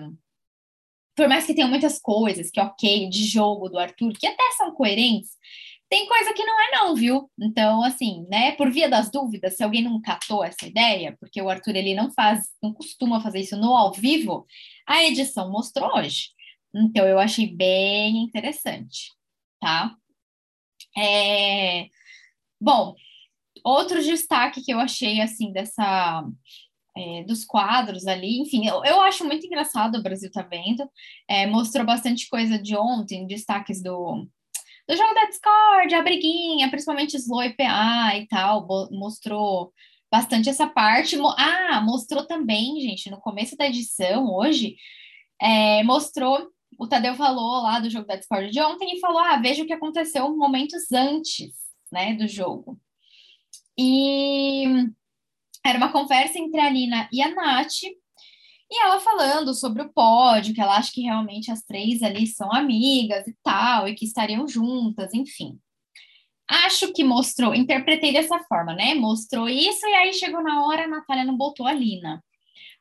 por 1.16 1.28
mais 1.28 1.46
que 1.46 1.54
tenha 1.54 1.68
muitas 1.68 1.98
coisas 2.00 2.50
que, 2.50 2.60
ok, 2.60 3.08
de 3.08 3.24
jogo 3.26 3.68
do 3.68 3.78
Arthur, 3.78 4.12
que 4.14 4.26
até 4.26 4.42
são 4.56 4.72
coerentes, 4.74 5.30
Tem 5.88 6.06
coisa 6.08 6.32
que 6.34 6.44
não 6.44 6.60
é 6.60 6.70
não, 6.72 6.94
viu? 6.96 7.30
Então, 7.40 7.82
assim, 7.84 8.26
né, 8.28 8.52
por 8.52 8.70
via 8.70 8.88
das 8.88 9.10
dúvidas, 9.10 9.56
se 9.56 9.62
alguém 9.62 9.82
não 9.82 10.00
catou 10.00 10.42
essa 10.42 10.66
ideia, 10.66 11.16
porque 11.20 11.40
o 11.40 11.48
Arthur 11.48 11.76
ele 11.76 11.94
não 11.94 12.10
faz, 12.12 12.48
não 12.62 12.72
costuma 12.72 13.20
fazer 13.20 13.40
isso 13.40 13.56
no 13.56 13.74
ao 13.76 13.92
vivo, 13.92 14.46
a 14.86 15.04
edição 15.04 15.50
mostrou 15.52 15.96
hoje. 15.96 16.30
Então, 16.74 17.06
eu 17.06 17.18
achei 17.18 17.46
bem 17.54 18.24
interessante, 18.24 19.12
tá? 19.60 19.94
É... 20.96 21.88
Bom, 22.60 22.94
outro 23.64 24.02
destaque 24.02 24.62
que 24.64 24.72
eu 24.72 24.80
achei, 24.80 25.20
assim, 25.20 25.52
dessa... 25.52 26.24
É, 26.96 27.24
dos 27.24 27.44
quadros 27.44 28.06
ali, 28.06 28.40
enfim, 28.40 28.68
eu, 28.68 28.84
eu 28.84 29.00
acho 29.00 29.24
muito 29.24 29.44
engraçado 29.44 29.96
o 29.96 30.02
Brasil 30.02 30.30
tá 30.30 30.42
vendo, 30.42 30.88
é, 31.28 31.44
mostrou 31.44 31.84
bastante 31.84 32.28
coisa 32.28 32.56
de 32.56 32.76
ontem, 32.76 33.26
destaques 33.26 33.82
do, 33.82 34.28
do 34.88 34.96
jogo 34.96 35.12
da 35.12 35.26
Discord, 35.26 35.92
a 35.92 36.02
briguinha, 36.02 36.70
principalmente 36.70 37.16
Slow 37.16 37.42
e 37.42 37.52
PA 37.56 38.16
e 38.16 38.28
tal, 38.28 38.64
mostrou 38.92 39.72
bastante 40.08 40.48
essa 40.48 40.68
parte. 40.68 41.16
Ah, 41.36 41.80
mostrou 41.80 42.24
também, 42.26 42.80
gente, 42.80 43.10
no 43.10 43.20
começo 43.20 43.56
da 43.56 43.66
edição, 43.66 44.32
hoje, 44.32 44.76
é, 45.40 45.82
mostrou 45.82 46.48
o 46.78 46.86
Tadeu 46.86 47.14
falou 47.14 47.62
lá 47.62 47.80
do 47.80 47.90
jogo 47.90 48.06
da 48.06 48.16
Discord 48.16 48.50
de 48.50 48.60
ontem 48.60 48.96
e 48.96 49.00
falou: 49.00 49.18
ah, 49.18 49.36
veja 49.36 49.62
o 49.62 49.66
que 49.66 49.72
aconteceu 49.72 50.36
momentos 50.36 50.90
antes 50.92 51.52
né, 51.90 52.14
do 52.14 52.26
jogo. 52.26 52.78
E 53.78 54.64
era 55.64 55.78
uma 55.78 55.90
conversa 55.90 56.38
entre 56.38 56.60
a 56.60 56.70
Nina 56.70 57.08
e 57.12 57.22
a 57.22 57.34
Nath, 57.34 57.82
e 58.70 58.82
ela 58.82 59.00
falando 59.00 59.54
sobre 59.54 59.82
o 59.82 59.92
pódio, 59.92 60.54
que 60.54 60.60
ela 60.60 60.76
acha 60.76 60.92
que 60.92 61.02
realmente 61.02 61.50
as 61.50 61.62
três 61.62 62.02
ali 62.02 62.26
são 62.26 62.52
amigas 62.52 63.26
e 63.26 63.36
tal, 63.42 63.88
e 63.88 63.94
que 63.94 64.04
estariam 64.04 64.48
juntas, 64.48 65.14
enfim. 65.14 65.58
Acho 66.48 66.92
que 66.92 67.04
mostrou, 67.04 67.54
interpretei 67.54 68.12
dessa 68.12 68.38
forma, 68.44 68.74
né? 68.74 68.94
Mostrou 68.94 69.48
isso, 69.48 69.86
e 69.86 69.94
aí 69.94 70.12
chegou 70.12 70.42
na 70.42 70.66
hora, 70.66 70.84
a 70.84 70.88
Natália 70.88 71.24
não 71.24 71.36
botou 71.36 71.66
a 71.66 71.72
Lina, 71.72 72.22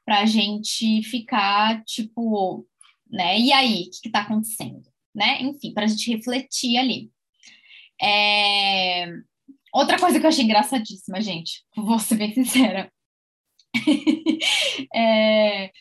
pra 0.05 0.25
gente 0.25 1.03
ficar, 1.03 1.83
tipo, 1.85 2.67
né? 3.09 3.39
E 3.39 3.53
aí, 3.53 3.83
o 3.83 4.01
que 4.01 4.07
está 4.07 4.21
acontecendo? 4.21 4.83
Né? 5.15 5.41
Enfim, 5.43 5.73
para 5.73 5.85
a 5.85 5.87
gente 5.87 6.11
refletir 6.11 6.77
ali. 6.77 7.11
É... 8.01 8.72
Outra 9.73 9.97
coisa 9.97 10.19
que 10.19 10.25
eu 10.25 10.29
achei 10.29 10.43
engraçadíssima, 10.43 11.19
gente, 11.19 11.63
vou 11.75 11.97
ser 11.97 12.15
bem 12.15 12.31
sincera. 12.31 12.91
é... 14.93 15.71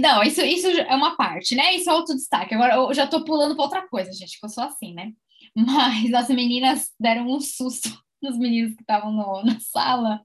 Não, 0.00 0.22
isso, 0.22 0.40
isso 0.42 0.68
é 0.68 0.94
uma 0.94 1.16
parte, 1.16 1.54
né? 1.56 1.74
Isso 1.74 1.90
é 1.90 1.92
outro 1.92 2.14
destaque. 2.14 2.54
Agora 2.54 2.74
eu 2.74 2.94
já 2.94 3.06
tô 3.06 3.24
pulando 3.24 3.54
para 3.54 3.64
outra 3.64 3.88
coisa, 3.88 4.12
gente, 4.12 4.38
que 4.38 4.46
eu 4.46 4.50
sou 4.50 4.62
assim, 4.62 4.94
né? 4.94 5.12
Mas 5.54 6.12
as 6.14 6.28
meninas 6.28 6.90
deram 6.98 7.28
um 7.28 7.40
susto 7.40 7.88
nos 8.22 8.38
meninos 8.38 8.74
que 8.74 8.82
estavam 8.82 9.12
na 9.44 9.58
sala. 9.60 10.20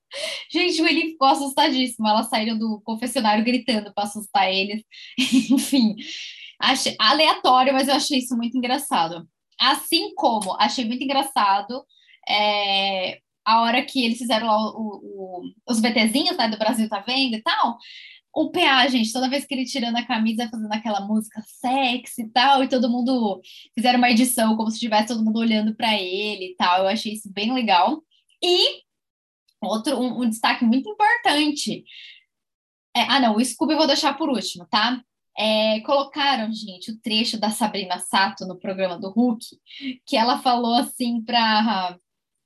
Gente, 0.51 0.81
o 0.81 0.87
Eli 0.87 1.11
ficou 1.11 1.27
assustadíssimo. 1.27 2.07
Elas 2.07 2.29
saíram 2.29 2.57
do 2.57 2.81
confessionário 2.83 3.43
gritando 3.43 3.91
para 3.93 4.03
assustar 4.03 4.51
eles. 4.51 4.83
Enfim, 5.51 5.95
achei 6.59 6.95
aleatório, 6.99 7.73
mas 7.73 7.87
eu 7.87 7.95
achei 7.95 8.19
isso 8.19 8.35
muito 8.35 8.57
engraçado. 8.57 9.27
Assim 9.59 10.13
como 10.15 10.55
achei 10.59 10.85
muito 10.85 11.03
engraçado 11.03 11.83
é, 12.27 13.19
a 13.45 13.61
hora 13.61 13.83
que 13.83 14.03
eles 14.03 14.17
fizeram 14.17 14.47
lá 14.47 14.57
o, 14.57 15.01
o, 15.03 15.41
os 15.69 15.79
VTzinhos 15.79 16.37
né, 16.37 16.47
do 16.47 16.57
Brasil 16.57 16.89
Tá 16.89 16.99
Vendo 16.99 17.35
e 17.35 17.41
tal 17.41 17.77
o 18.33 18.49
PA, 18.49 18.87
gente, 18.87 19.13
toda 19.13 19.29
vez 19.29 19.45
que 19.45 19.53
ele 19.53 19.63
tirando 19.63 19.95
a 19.95 20.05
camisa, 20.05 20.49
fazendo 20.49 20.73
aquela 20.73 21.01
música 21.01 21.39
sexy 21.45 22.23
e 22.23 22.29
tal, 22.29 22.63
e 22.63 22.67
todo 22.67 22.89
mundo 22.89 23.39
fizeram 23.75 23.99
uma 23.99 24.09
edição 24.09 24.57
como 24.57 24.71
se 24.71 24.79
tivesse 24.79 25.09
todo 25.09 25.23
mundo 25.23 25.37
olhando 25.37 25.75
para 25.75 25.93
ele 25.93 26.47
e 26.47 26.55
tal. 26.55 26.79
Eu 26.79 26.87
achei 26.87 27.13
isso 27.13 27.31
bem 27.31 27.53
legal. 27.53 28.01
E 28.43 28.81
outro 29.61 29.99
um, 29.99 30.23
um 30.23 30.29
destaque 30.29 30.65
muito 30.65 30.89
importante. 30.89 31.85
É, 32.95 33.01
ah, 33.03 33.19
não, 33.19 33.35
o 33.35 33.45
Scooby 33.45 33.73
eu 33.73 33.77
vou 33.77 33.87
deixar 33.87 34.17
por 34.17 34.29
último, 34.29 34.65
tá? 34.67 34.99
É, 35.37 35.79
colocaram, 35.81 36.51
gente, 36.51 36.91
o 36.91 36.99
trecho 37.01 37.39
da 37.39 37.51
Sabrina 37.51 37.99
Sato 37.99 38.45
no 38.47 38.57
programa 38.57 38.99
do 38.99 39.09
Hulk, 39.09 39.45
que 40.05 40.17
ela 40.17 40.39
falou 40.39 40.75
assim 40.75 41.21
para 41.23 41.97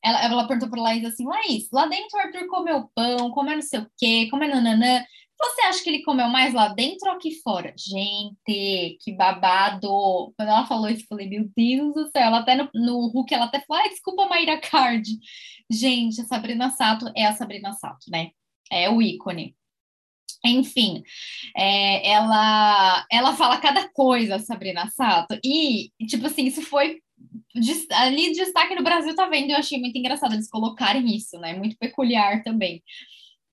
ela, 0.03 0.23
ela 0.23 0.47
perguntou 0.47 0.69
para 0.69 0.81
Laís 0.81 1.05
assim, 1.05 1.25
Laís, 1.25 1.67
lá 1.71 1.87
dentro 1.87 2.17
o 2.17 2.19
Arthur 2.19 2.47
comeu 2.47 2.89
pão, 2.95 3.31
comeu 3.31 3.55
não 3.55 3.61
sei 3.61 3.79
o 3.79 3.91
quê, 3.97 4.27
comeu 4.29 4.49
nananã. 4.49 5.03
Você 5.39 5.61
acha 5.61 5.83
que 5.83 5.89
ele 5.89 6.03
comeu 6.03 6.27
mais 6.29 6.53
lá 6.53 6.69
dentro 6.69 7.09
ou 7.09 7.15
aqui 7.15 7.31
fora? 7.41 7.73
Gente, 7.77 8.97
que 8.99 9.13
babado! 9.15 10.33
Quando 10.35 10.49
ela 10.49 10.65
falou 10.65 10.89
isso, 10.89 11.03
eu 11.03 11.07
falei, 11.07 11.29
meu 11.29 11.47
Deus 11.55 11.93
do 11.93 12.09
céu. 12.09 12.23
Ela 12.23 12.39
até 12.39 12.55
no, 12.55 12.69
no 12.73 13.07
Hulk, 13.07 13.33
ela 13.33 13.45
até 13.45 13.61
falou, 13.61 13.83
desculpa, 13.89 14.27
Maíra 14.27 14.59
Card. 14.59 15.07
Gente, 15.69 16.21
a 16.21 16.25
Sabrina 16.25 16.71
Sato 16.71 17.11
é 17.15 17.25
a 17.25 17.33
Sabrina 17.33 17.71
Sato, 17.73 18.09
né? 18.09 18.31
É 18.71 18.89
o 18.89 19.01
ícone. 19.01 19.55
Enfim, 20.45 21.03
é, 21.55 22.09
ela, 22.09 23.05
ela 23.11 23.35
fala 23.35 23.57
cada 23.57 23.89
coisa, 23.89 24.39
Sabrina 24.39 24.89
Sato. 24.89 25.37
E, 25.43 25.91
tipo 26.07 26.25
assim, 26.27 26.45
isso 26.45 26.61
foi 26.61 26.99
ali 27.93 28.31
destaque 28.33 28.75
no 28.75 28.83
Brasil, 28.83 29.15
tá 29.15 29.27
vendo? 29.27 29.51
Eu 29.51 29.57
achei 29.57 29.79
muito 29.79 29.97
engraçado 29.97 30.33
eles 30.33 30.49
colocarem 30.49 31.15
isso, 31.15 31.37
né? 31.39 31.53
Muito 31.53 31.77
peculiar 31.77 32.43
também. 32.43 32.83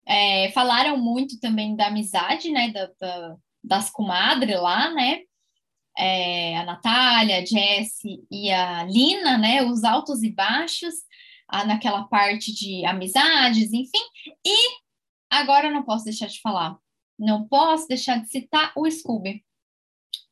É, 0.07 0.51
falaram 0.53 0.99
muito 0.99 1.41
também 1.41 1.75
da 1.75 1.87
amizade, 1.87 2.51
né, 2.51 2.71
da, 2.71 2.91
da, 3.01 3.37
das 3.63 3.91
comadres 3.91 4.61
lá, 4.61 4.93
né, 4.93 5.21
é, 5.97 6.59
a 6.59 6.65
Natália, 6.65 7.39
a 7.39 7.45
Jessie 7.45 8.23
e 8.31 8.51
a 8.51 8.85
Lina, 8.85 9.39
né, 9.39 9.63
os 9.63 9.83
altos 9.83 10.23
e 10.23 10.31
baixos, 10.31 10.95
naquela 11.67 12.05
parte 12.05 12.53
de 12.53 12.85
amizades, 12.85 13.73
enfim, 13.73 14.03
e 14.45 14.57
agora 15.31 15.69
eu 15.69 15.73
não 15.73 15.85
posso 15.85 16.05
deixar 16.05 16.27
de 16.27 16.41
falar, 16.41 16.77
não 17.19 17.47
posso 17.47 17.87
deixar 17.87 18.21
de 18.21 18.29
citar 18.29 18.73
o 18.77 18.91
Scooby. 18.91 19.45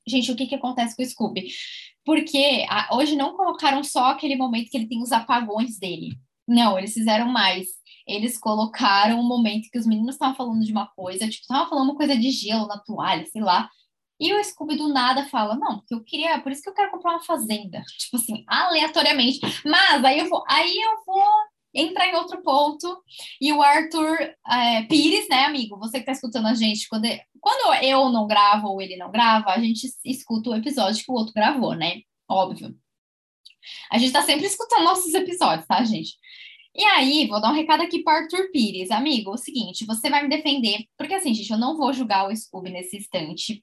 Gente, 0.07 0.33
o 0.33 0.37
que, 0.37 0.47
que 0.47 0.55
acontece 0.55 0.97
com 0.97 1.03
o 1.03 1.07
Scooby? 1.07 1.49
Porque 2.05 2.67
a, 2.69 2.97
hoje 2.97 3.17
não 3.17 3.37
colocaram 3.37 3.83
só 3.85 4.11
aquele 4.11 4.37
momento 4.37 4.71
que 4.71 4.77
ele 4.77 4.89
tem 4.89 5.03
os 5.03 5.13
apagões 5.13 5.79
dele. 5.79 6.17
Não, 6.47 6.79
eles 6.79 6.93
fizeram 6.93 7.29
mais 7.29 7.67
eles 8.07 8.39
colocaram 8.39 9.21
um 9.21 9.27
momento 9.27 9.71
que 9.71 9.79
os 9.79 9.87
meninos 9.87 10.15
estavam 10.15 10.35
falando 10.35 10.65
de 10.65 10.73
uma 10.73 10.87
coisa, 10.89 11.29
tipo, 11.29 11.43
estavam 11.43 11.69
falando 11.69 11.91
uma 11.91 11.97
coisa 11.97 12.17
de 12.17 12.31
gelo 12.31 12.67
na 12.67 12.79
toalha, 12.79 13.25
sei 13.27 13.41
lá. 13.43 13.69
E 14.21 14.33
o 14.33 14.45
Scooby 14.45 14.77
do 14.77 14.89
nada 14.89 15.27
fala: 15.29 15.57
Não, 15.57 15.79
porque 15.79 15.95
eu 15.95 16.05
queria, 16.05 16.41
por 16.41 16.53
isso 16.53 16.63
que 16.63 16.69
eu 16.69 16.75
quero 16.75 16.91
comprar 16.91 17.13
uma 17.13 17.25
fazenda. 17.25 17.83
Tipo 17.99 18.17
assim, 18.17 18.45
aleatoriamente. 18.47 19.41
Mas 19.65 20.05
aí 20.05 20.19
eu 20.21 20.29
vou, 20.29 20.45
aí 20.49 20.77
eu 20.77 21.03
vou 21.07 21.25
entrar 21.75 22.09
em 22.09 22.17
outro 22.17 22.43
ponto. 22.43 23.03
E 23.41 23.53
o 23.53 23.63
Arthur 23.63 24.19
é, 24.49 24.83
Pires, 24.85 25.29
né, 25.29 25.45
amigo? 25.45 25.79
Você 25.79 26.01
que 26.01 26.07
tá 26.07 26.13
escutando 26.13 26.47
a 26.47 26.55
gente, 26.55 26.89
quando, 26.89 27.07
quando 27.41 27.83
eu 27.83 28.09
não 28.11 28.27
gravo 28.27 28.69
ou 28.69 28.81
ele 28.81 28.97
não 28.97 29.11
grava, 29.11 29.51
a 29.51 29.61
gente 29.61 29.89
escuta 30.05 30.51
o 30.51 30.55
episódio 30.55 31.05
que 31.05 31.11
o 31.11 31.15
outro 31.15 31.35
gravou, 31.35 31.75
né? 31.75 32.03
Óbvio. 32.29 32.75
A 33.91 33.99
gente 33.99 34.13
tá 34.13 34.23
sempre 34.23 34.47
escutando 34.47 34.85
nossos 34.85 35.15
episódios, 35.15 35.67
tá, 35.67 35.83
gente? 35.85 36.17
E 36.75 36.83
aí, 36.85 37.27
vou 37.27 37.41
dar 37.41 37.51
um 37.51 37.55
recado 37.55 37.83
aqui 37.83 38.03
para 38.03 38.21
Arthur 38.21 38.51
Pires. 38.51 38.91
Amigo, 38.91 39.31
é 39.31 39.35
o 39.35 39.37
seguinte, 39.37 39.85
você 39.85 40.09
vai 40.09 40.23
me 40.23 40.29
defender, 40.29 40.87
porque 40.97 41.13
assim, 41.15 41.35
gente, 41.35 41.51
eu 41.51 41.59
não 41.59 41.77
vou 41.77 41.93
julgar 41.93 42.27
o 42.27 42.35
Scooby 42.35 42.71
nesse 42.71 42.97
instante, 42.97 43.63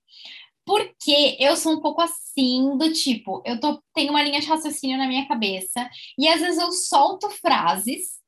porque 0.69 1.35
eu 1.39 1.57
sou 1.57 1.73
um 1.73 1.81
pouco 1.81 1.99
assim, 1.99 2.77
do 2.77 2.93
tipo, 2.93 3.41
eu 3.43 3.59
tô, 3.59 3.81
tenho 3.91 4.11
uma 4.11 4.21
linha 4.21 4.39
de 4.39 4.45
raciocínio 4.45 4.99
na 4.99 5.07
minha 5.07 5.27
cabeça, 5.27 5.89
e 6.15 6.27
às 6.27 6.39
vezes 6.39 6.59
eu 6.61 6.71
solto 6.71 7.27
frases 7.27 8.19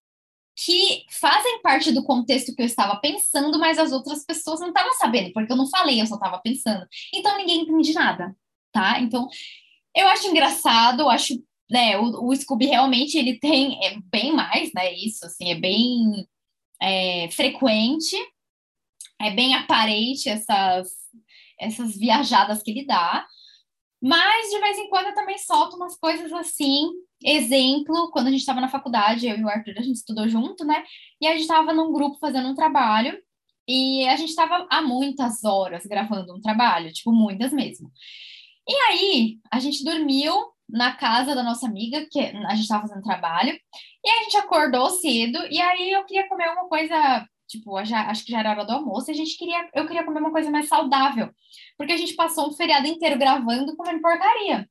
que 0.57 1.05
fazem 1.11 1.61
parte 1.61 1.91
do 1.91 2.03
contexto 2.03 2.55
que 2.55 2.63
eu 2.63 2.65
estava 2.65 2.99
pensando, 2.99 3.59
mas 3.59 3.77
as 3.77 3.91
outras 3.91 4.25
pessoas 4.25 4.59
não 4.59 4.69
estavam 4.69 4.91
sabendo, 4.93 5.31
porque 5.33 5.51
eu 5.51 5.55
não 5.55 5.69
falei, 5.69 6.01
eu 6.01 6.07
só 6.07 6.15
estava 6.15 6.39
pensando. 6.39 6.83
Então 7.13 7.37
ninguém 7.37 7.61
entende 7.61 7.93
nada, 7.93 8.35
tá? 8.71 8.99
Então, 8.99 9.27
eu 9.95 10.07
acho 10.07 10.27
engraçado, 10.27 11.01
eu 11.01 11.09
acho 11.11 11.35
né, 11.69 11.95
o, 11.99 12.27
o 12.27 12.35
Scooby 12.35 12.65
realmente 12.65 13.19
ele 13.19 13.37
tem 13.39 13.85
é 13.85 13.99
bem 14.11 14.33
mais, 14.33 14.73
né, 14.73 14.91
isso, 14.95 15.27
assim, 15.27 15.51
é 15.51 15.55
bem 15.59 16.27
é, 16.81 17.29
frequente, 17.29 18.15
é 19.21 19.29
bem 19.29 19.53
aparente 19.53 20.27
essas, 20.27 21.00
essas 21.61 21.97
viajadas 21.97 22.63
que 22.63 22.71
ele 22.71 22.85
dá, 22.85 23.25
mas 24.01 24.49
de 24.49 24.59
vez 24.59 24.77
em 24.79 24.89
quando 24.89 25.07
eu 25.07 25.13
também 25.13 25.37
solto 25.37 25.75
umas 25.75 25.95
coisas 25.97 26.33
assim, 26.33 26.89
exemplo, 27.23 28.09
quando 28.11 28.27
a 28.27 28.31
gente 28.31 28.39
estava 28.39 28.59
na 28.59 28.67
faculdade, 28.67 29.27
eu 29.27 29.37
e 29.37 29.43
o 29.43 29.49
Arthur, 29.49 29.75
a 29.77 29.81
gente 29.81 29.97
estudou 29.97 30.27
junto, 30.27 30.65
né, 30.65 30.83
e 31.21 31.27
a 31.27 31.33
gente 31.33 31.41
estava 31.41 31.71
num 31.71 31.93
grupo 31.93 32.17
fazendo 32.19 32.49
um 32.49 32.55
trabalho, 32.55 33.17
e 33.67 34.07
a 34.07 34.15
gente 34.15 34.29
estava 34.29 34.67
há 34.69 34.81
muitas 34.81 35.43
horas 35.43 35.85
gravando 35.85 36.35
um 36.35 36.41
trabalho, 36.41 36.91
tipo, 36.91 37.11
muitas 37.11 37.53
mesmo. 37.53 37.91
E 38.67 38.73
aí, 38.73 39.37
a 39.51 39.59
gente 39.59 39.83
dormiu 39.83 40.33
na 40.67 40.93
casa 40.95 41.35
da 41.35 41.43
nossa 41.43 41.67
amiga, 41.67 42.07
que 42.09 42.19
a 42.19 42.55
gente 42.55 42.63
estava 42.63 42.87
fazendo 42.87 43.03
trabalho, 43.03 43.57
e 44.03 44.09
a 44.09 44.23
gente 44.23 44.37
acordou 44.37 44.89
cedo, 44.89 45.37
e 45.49 45.61
aí 45.61 45.91
eu 45.91 46.03
queria 46.05 46.27
comer 46.27 46.49
uma 46.49 46.67
coisa, 46.67 47.27
tipo, 47.51 47.83
já, 47.83 48.07
acho 48.09 48.25
que 48.25 48.31
já 48.31 48.39
era 48.39 48.51
hora 48.51 48.65
do 48.65 48.71
almoço, 48.71 49.11
e 49.11 49.13
a 49.13 49.15
gente 49.15 49.37
queria, 49.37 49.69
eu 49.73 49.85
queria 49.85 50.03
comer 50.03 50.19
uma 50.19 50.31
coisa 50.31 50.49
mais 50.49 50.67
saudável, 50.67 51.29
porque 51.77 51.93
a 51.93 51.97
gente 51.97 52.15
passou 52.15 52.49
um 52.49 52.53
feriado 52.53 52.87
inteiro 52.87 53.19
gravando 53.19 53.75
comendo 53.75 54.01
porcaria. 54.01 54.69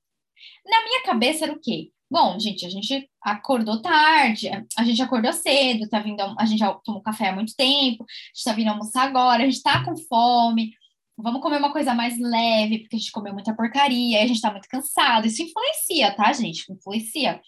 Na 0.67 0.85
minha 0.85 1.03
cabeça 1.05 1.45
era 1.45 1.53
o 1.53 1.61
quê? 1.61 1.91
Bom, 2.11 2.39
gente, 2.41 2.67
a 2.67 2.71
gente 2.71 3.09
acordou 3.23 3.81
tarde, 3.81 4.51
a 4.77 4.85
gente 4.85 5.01
acordou 5.01 5.33
cedo, 5.33 5.89
tá 5.89 6.01
vindo, 6.01 6.21
a 6.39 6.45
gente 6.45 6.59
já 6.59 6.73
tomou 6.75 7.03
café 7.03 7.29
há 7.29 7.33
muito 7.33 7.55
tempo, 7.55 8.05
a 8.05 8.35
gente 8.35 8.45
tá 8.45 8.53
vindo 8.53 8.69
almoçar 8.69 9.03
agora, 9.05 9.43
a 9.43 9.47
gente 9.47 9.63
tá 9.63 9.85
com 9.85 9.97
fome, 9.97 10.73
vamos 11.17 11.41
comer 11.41 11.59
uma 11.59 11.73
coisa 11.73 11.95
mais 11.95 12.19
leve, 12.19 12.81
porque 12.81 12.97
a 12.97 12.99
gente 12.99 13.13
comeu 13.13 13.33
muita 13.33 13.55
porcaria, 13.55 14.23
a 14.23 14.27
gente 14.27 14.41
tá 14.41 14.51
muito 14.51 14.69
cansado, 14.69 15.27
isso 15.27 15.43
influencia, 15.43 16.13
tá, 16.17 16.33
gente? 16.33 16.73
Influencia. 16.73 17.41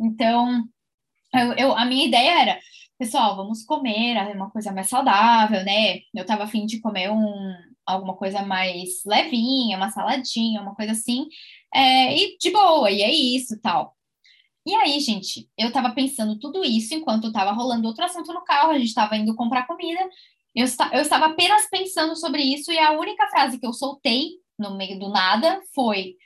Então, 0.00 0.64
eu, 1.34 1.52
eu 1.54 1.76
a 1.76 1.84
minha 1.84 2.06
ideia 2.06 2.40
era, 2.40 2.60
pessoal, 2.98 3.36
vamos 3.36 3.64
comer 3.64 4.16
uma 4.34 4.50
coisa 4.50 4.72
mais 4.72 4.88
saudável, 4.88 5.64
né? 5.64 6.00
Eu 6.14 6.26
tava 6.26 6.44
afim 6.44 6.66
de 6.66 6.80
comer 6.80 7.10
um, 7.10 7.54
alguma 7.86 8.16
coisa 8.16 8.42
mais 8.42 9.02
levinha, 9.06 9.76
uma 9.76 9.90
saladinha, 9.90 10.60
uma 10.60 10.74
coisa 10.74 10.92
assim, 10.92 11.28
é, 11.72 12.16
e 12.16 12.36
de 12.38 12.50
boa, 12.50 12.90
e 12.90 13.02
é 13.02 13.10
isso, 13.10 13.60
tal. 13.60 13.96
E 14.66 14.74
aí, 14.74 15.00
gente, 15.00 15.48
eu 15.56 15.72
tava 15.72 15.90
pensando 15.90 16.38
tudo 16.38 16.64
isso 16.64 16.94
enquanto 16.94 17.32
tava 17.32 17.52
rolando 17.52 17.88
outro 17.88 18.04
assunto 18.04 18.32
no 18.34 18.44
carro, 18.44 18.72
a 18.72 18.78
gente 18.78 18.92
tava 18.92 19.16
indo 19.16 19.34
comprar 19.34 19.66
comida, 19.66 20.00
eu, 20.54 20.66
eu 20.92 21.00
estava 21.00 21.26
apenas 21.26 21.68
pensando 21.70 22.16
sobre 22.16 22.42
isso, 22.42 22.72
e 22.72 22.78
a 22.78 22.92
única 22.92 23.28
frase 23.28 23.58
que 23.58 23.66
eu 23.66 23.72
soltei 23.72 24.32
no 24.58 24.76
meio 24.76 24.98
do 24.98 25.08
nada 25.08 25.60
foi: 25.74 26.16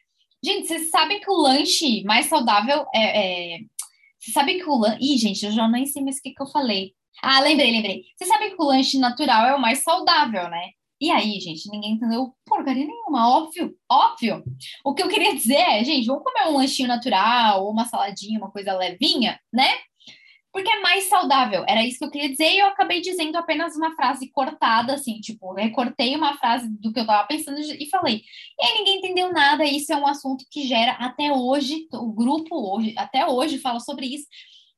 Gente, 0.44 0.66
vocês 0.66 0.90
sabem 0.90 1.20
que 1.20 1.30
o 1.30 1.36
lanche 1.36 2.02
mais 2.04 2.26
saudável 2.26 2.84
é. 2.92 3.54
é... 3.54 3.60
Vocês 4.22 4.34
sabem 4.34 4.58
que 4.58 4.64
o 4.64 4.76
lanche. 4.76 4.98
Ih, 5.00 5.18
gente, 5.18 5.44
eu 5.44 5.50
já 5.50 5.66
nem 5.66 5.84
sei 5.84 6.00
mais 6.00 6.18
o 6.18 6.22
que, 6.22 6.30
que 6.30 6.40
eu 6.42 6.46
falei. 6.46 6.94
Ah, 7.20 7.40
lembrei, 7.40 7.72
lembrei. 7.72 8.04
Vocês 8.16 8.30
sabem 8.30 8.54
que 8.54 8.62
o 8.62 8.64
lanche 8.64 8.96
natural 8.96 9.46
é 9.46 9.54
o 9.54 9.60
mais 9.60 9.82
saudável, 9.82 10.48
né? 10.48 10.70
E 11.00 11.10
aí, 11.10 11.40
gente, 11.40 11.68
ninguém 11.68 11.94
entendeu 11.94 12.32
porcaria 12.46 12.86
nenhuma, 12.86 13.28
óbvio, 13.28 13.74
óbvio. 13.90 14.44
O 14.84 14.94
que 14.94 15.02
eu 15.02 15.08
queria 15.08 15.34
dizer 15.34 15.56
é, 15.56 15.82
gente, 15.82 16.06
vamos 16.06 16.22
comer 16.22 16.48
um 16.48 16.58
lanchinho 16.58 16.86
natural, 16.86 17.64
ou 17.64 17.72
uma 17.72 17.84
saladinha, 17.86 18.38
uma 18.38 18.52
coisa 18.52 18.72
levinha, 18.76 19.40
né? 19.52 19.68
Porque 20.52 20.70
é 20.70 20.80
mais 20.80 21.04
saudável. 21.04 21.64
Era 21.66 21.84
isso 21.84 21.98
que 21.98 22.04
eu 22.04 22.10
queria 22.10 22.28
dizer, 22.28 22.52
e 22.52 22.58
eu 22.58 22.66
acabei 22.66 23.00
dizendo 23.00 23.36
apenas 23.36 23.74
uma 23.74 23.94
frase 23.94 24.30
cortada, 24.30 24.94
assim, 24.94 25.18
tipo, 25.20 25.52
recortei 25.54 26.14
uma 26.14 26.36
frase 26.36 26.68
do 26.68 26.92
que 26.92 27.00
eu 27.00 27.06
tava 27.06 27.26
pensando 27.26 27.58
e 27.58 27.88
falei. 27.88 28.22
E 28.60 28.64
aí 28.64 28.74
ninguém 28.78 28.98
entendeu 28.98 29.32
nada, 29.32 29.64
isso 29.64 29.92
é 29.92 29.96
um 29.96 30.06
assunto 30.06 30.44
que 30.50 30.66
gera 30.66 30.92
até 30.92 31.32
hoje, 31.32 31.88
o 31.92 32.12
grupo 32.12 32.54
hoje, 32.54 32.94
até 32.98 33.26
hoje 33.26 33.58
fala 33.58 33.80
sobre 33.80 34.06
isso. 34.06 34.26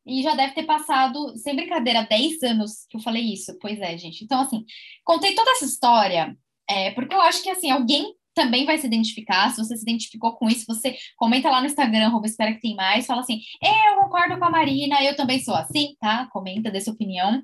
E 0.06 0.22
já 0.22 0.34
deve 0.34 0.54
ter 0.54 0.64
passado, 0.64 1.36
sem 1.38 1.56
brincadeira, 1.56 2.06
10 2.08 2.42
anos 2.42 2.86
que 2.88 2.96
eu 2.96 3.00
falei 3.00 3.22
isso. 3.32 3.56
Pois 3.58 3.80
é, 3.80 3.96
gente. 3.96 4.22
Então, 4.22 4.40
assim, 4.40 4.64
contei 5.02 5.34
toda 5.34 5.50
essa 5.52 5.64
história, 5.64 6.36
é, 6.68 6.90
porque 6.92 7.14
eu 7.14 7.20
acho 7.22 7.42
que, 7.42 7.50
assim, 7.50 7.70
alguém 7.70 8.14
também 8.34 8.66
vai 8.66 8.78
se 8.78 8.86
identificar. 8.86 9.50
Se 9.50 9.58
você 9.58 9.76
se 9.76 9.82
identificou 9.82 10.32
com 10.32 10.48
isso, 10.48 10.66
você 10.66 10.96
comenta 11.16 11.50
lá 11.50 11.60
no 11.60 11.66
Instagram, 11.66 12.06
arroba 12.06 12.26
espera 12.26 12.52
que 12.52 12.60
tem 12.60 12.74
mais, 12.74 13.06
fala 13.06 13.20
assim, 13.20 13.40
eu 13.62 14.02
concordo 14.02 14.38
com 14.38 14.44
a 14.44 14.50
Marina, 14.50 15.02
eu 15.02 15.16
também 15.16 15.40
sou 15.40 15.54
assim, 15.54 15.96
tá? 16.00 16.28
Comenta 16.32 16.70
dessa 16.70 16.90
opinião. 16.90 17.42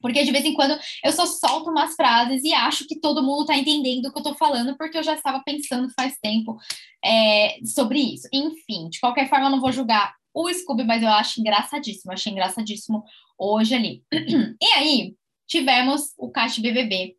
Porque 0.00 0.22
de 0.22 0.30
vez 0.30 0.44
em 0.44 0.54
quando 0.54 0.78
eu 1.04 1.12
só 1.12 1.26
solto 1.26 1.70
umas 1.70 1.94
frases 1.94 2.44
e 2.44 2.52
acho 2.52 2.86
que 2.86 3.00
todo 3.00 3.22
mundo 3.22 3.42
está 3.42 3.56
entendendo 3.56 4.06
o 4.06 4.12
que 4.12 4.18
eu 4.18 4.22
estou 4.22 4.34
falando, 4.34 4.76
porque 4.76 4.98
eu 4.98 5.02
já 5.02 5.14
estava 5.14 5.42
pensando 5.44 5.92
faz 5.98 6.18
tempo 6.22 6.56
é, 7.04 7.58
sobre 7.64 7.98
isso. 7.98 8.28
Enfim, 8.32 8.88
de 8.88 9.00
qualquer 9.00 9.28
forma, 9.28 9.46
eu 9.46 9.50
não 9.50 9.60
vou 9.60 9.72
julgar 9.72 10.14
o 10.34 10.52
Scooby, 10.52 10.84
mas 10.84 11.02
eu 11.02 11.08
acho 11.08 11.40
engraçadíssimo, 11.40 12.12
achei 12.12 12.30
engraçadíssimo 12.30 13.02
hoje 13.38 13.74
ali. 13.74 14.02
E 14.60 14.66
aí, 14.76 15.14
tivemos 15.46 16.12
o 16.18 16.30
Caixa 16.30 16.60
BBB. 16.60 17.16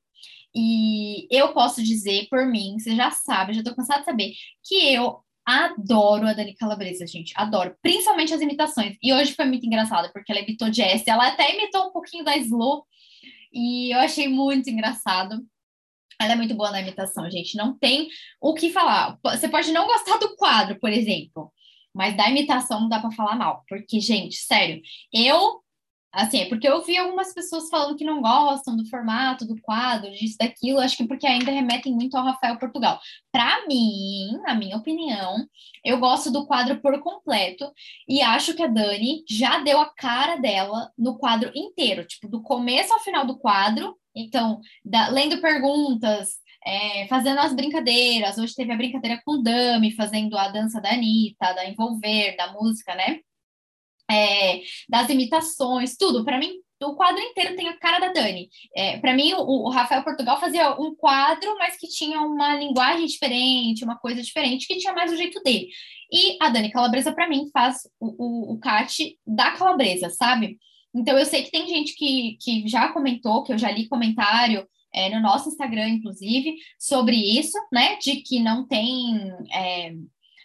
E 0.56 1.28
eu 1.30 1.54
posso 1.54 1.84
dizer 1.84 2.28
por 2.30 2.46
mim, 2.46 2.80
você 2.80 2.96
já 2.96 3.12
sabe, 3.12 3.54
já 3.54 3.64
tô 3.64 3.76
cansada 3.76 4.00
de 4.00 4.06
saber, 4.06 4.34
que 4.64 4.94
eu 4.94 5.20
adoro 5.46 6.28
a 6.28 6.34
Dani 6.34 6.56
Calabresa, 6.56 7.08
gente, 7.08 7.34
adoro, 7.36 7.76
principalmente 7.82 8.34
as 8.34 8.42
imitações. 8.42 8.98
E 9.02 9.14
hoje 9.14 9.34
foi 9.34 9.46
muito 9.46 9.66
engraçado, 9.66 10.12
porque 10.12 10.32
ela 10.32 10.42
imitou 10.42 10.72
Jess, 10.74 11.08
ela 11.08 11.28
até 11.28 11.56
imitou 11.56 11.88
um 11.88 11.92
pouquinho 11.92 12.24
da 12.24 12.36
Slow, 12.38 12.86
e 13.54 13.94
eu 13.94 14.00
achei 14.00 14.28
muito 14.28 14.70
engraçado. 14.70 15.42
Ela 16.20 16.34
é 16.34 16.36
muito 16.36 16.56
boa 16.56 16.72
na 16.72 16.82
imitação, 16.82 17.30
gente, 17.30 17.56
não 17.56 17.78
tem 17.78 18.10
o 18.42 18.54
que 18.54 18.72
falar. 18.72 19.18
Você 19.24 19.48
pode 19.48 19.72
não 19.72 19.86
gostar 19.86 20.18
do 20.18 20.36
quadro, 20.36 20.80
por 20.80 20.92
exemplo, 20.92 21.54
mas 21.94 22.18
da 22.18 22.30
imitação 22.30 22.82
não 22.82 22.90
dá 22.90 23.00
para 23.00 23.12
falar 23.12 23.36
mal, 23.36 23.64
porque, 23.70 24.00
gente, 24.00 24.36
sério, 24.36 24.82
eu 25.14 25.62
Assim, 26.12 26.40
é 26.42 26.46
porque 26.50 26.68
eu 26.68 26.84
vi 26.84 26.98
algumas 26.98 27.34
pessoas 27.34 27.70
falando 27.70 27.96
que 27.96 28.06
não 28.06 28.22
gostam 28.22 28.76
do 28.76 28.88
formato, 28.90 29.46
do 29.46 29.60
quadro, 29.62 30.10
disso, 30.12 30.38
daquilo, 30.40 30.80
acho 30.80 30.98
que 30.98 31.08
porque 31.08 31.28
ainda 31.28 31.52
remetem 31.52 31.94
muito 31.94 32.16
ao 32.16 32.24
Rafael 32.24 32.58
Portugal. 32.58 33.00
Para 33.32 33.68
mim, 33.68 34.32
na 34.44 34.56
minha 34.56 34.78
opinião, 34.78 35.46
eu 35.84 36.00
gosto 36.00 36.32
do 36.32 36.48
quadro 36.48 36.82
por 36.82 37.00
completo 37.02 37.72
e 38.08 38.22
acho 38.22 38.56
que 38.56 38.64
a 38.64 38.68
Dani 38.68 39.24
já 39.30 39.60
deu 39.60 39.80
a 39.80 39.94
cara 39.94 40.38
dela 40.38 40.92
no 40.98 41.18
quadro 41.18 41.52
inteiro, 41.56 42.06
tipo, 42.06 42.28
do 42.28 42.42
começo 42.42 42.94
ao 42.94 43.00
final 43.02 43.26
do 43.26 43.38
quadro. 43.38 43.96
Então, 44.16 44.60
da, 44.84 45.10
lendo 45.10 45.40
perguntas, 45.40 46.38
é, 46.66 47.08
fazendo 47.08 47.40
as 47.40 47.54
brincadeiras. 47.54 48.38
Hoje 48.38 48.56
teve 48.56 48.74
a 48.74 48.78
brincadeira 48.78 49.22
com 49.24 49.34
o 49.34 49.44
Dami, 49.44 49.92
fazendo 49.96 50.38
a 50.38 50.50
dança 50.50 50.82
da 50.82 50.92
Anitta, 50.92 51.54
da 51.54 51.66
Envolver, 51.66 52.36
da 52.36 52.52
música, 52.52 52.96
né? 52.96 53.20
É, 54.10 54.62
das 54.90 55.10
imitações, 55.10 55.96
tudo. 55.98 56.24
Para 56.24 56.38
mim, 56.40 56.54
o 56.84 56.96
quadro 56.96 57.22
inteiro 57.22 57.56
tem 57.56 57.68
a 57.68 57.78
cara 57.78 58.00
da 58.00 58.14
Dani. 58.14 58.50
É, 58.76 58.98
para 58.98 59.14
mim, 59.14 59.34
o, 59.34 59.66
o, 59.66 59.70
Rafael 59.70 60.04
Portugal 60.04 60.40
fazia 60.40 60.80
um 60.80 60.96
quadro, 60.96 61.56
mas 61.58 61.78
que 61.78 61.88
tinha 61.88 62.22
uma 62.22 62.56
linguagem 62.56 63.06
diferente, 63.06 63.84
uma 63.84 63.98
coisa 63.98 64.22
diferente, 64.22 64.68
que 64.68 64.78
tinha 64.78 64.94
mais 64.94 65.12
o 65.12 65.18
jeito 65.18 65.42
dele. 65.42 65.68
E 66.12 66.38
a 66.42 66.50
Dani 66.50 66.72
Calabresa, 66.72 67.12
para 67.12 67.28
mim, 67.28 67.50
faz 67.52 67.80
o, 68.00 68.52
o, 68.52 68.54
o 68.54 68.60
Cat 68.60 69.18
da 69.26 69.52
Calabresa, 69.52 70.10
sabe? 70.10 70.58
Então, 70.94 71.18
eu 71.18 71.26
sei 71.26 71.44
que 71.44 71.52
tem 71.52 71.68
gente 71.68 71.96
que, 71.96 72.38
que 72.42 72.68
já 72.68 72.90
comentou, 72.90 73.44
que 73.44 73.54
eu 73.54 73.58
já 73.58 73.72
li 73.72 73.88
comentário 73.88 74.68
é, 74.94 75.10
no 75.10 75.22
nosso 75.22 75.50
Instagram, 75.50 75.90
inclusive, 75.90 76.56
sobre 76.80 77.16
isso, 77.16 77.58
né? 77.72 77.98
De 77.98 78.18
que 78.18 78.40
não 78.40 78.66
tem. 78.68 79.32
É, 79.54 79.94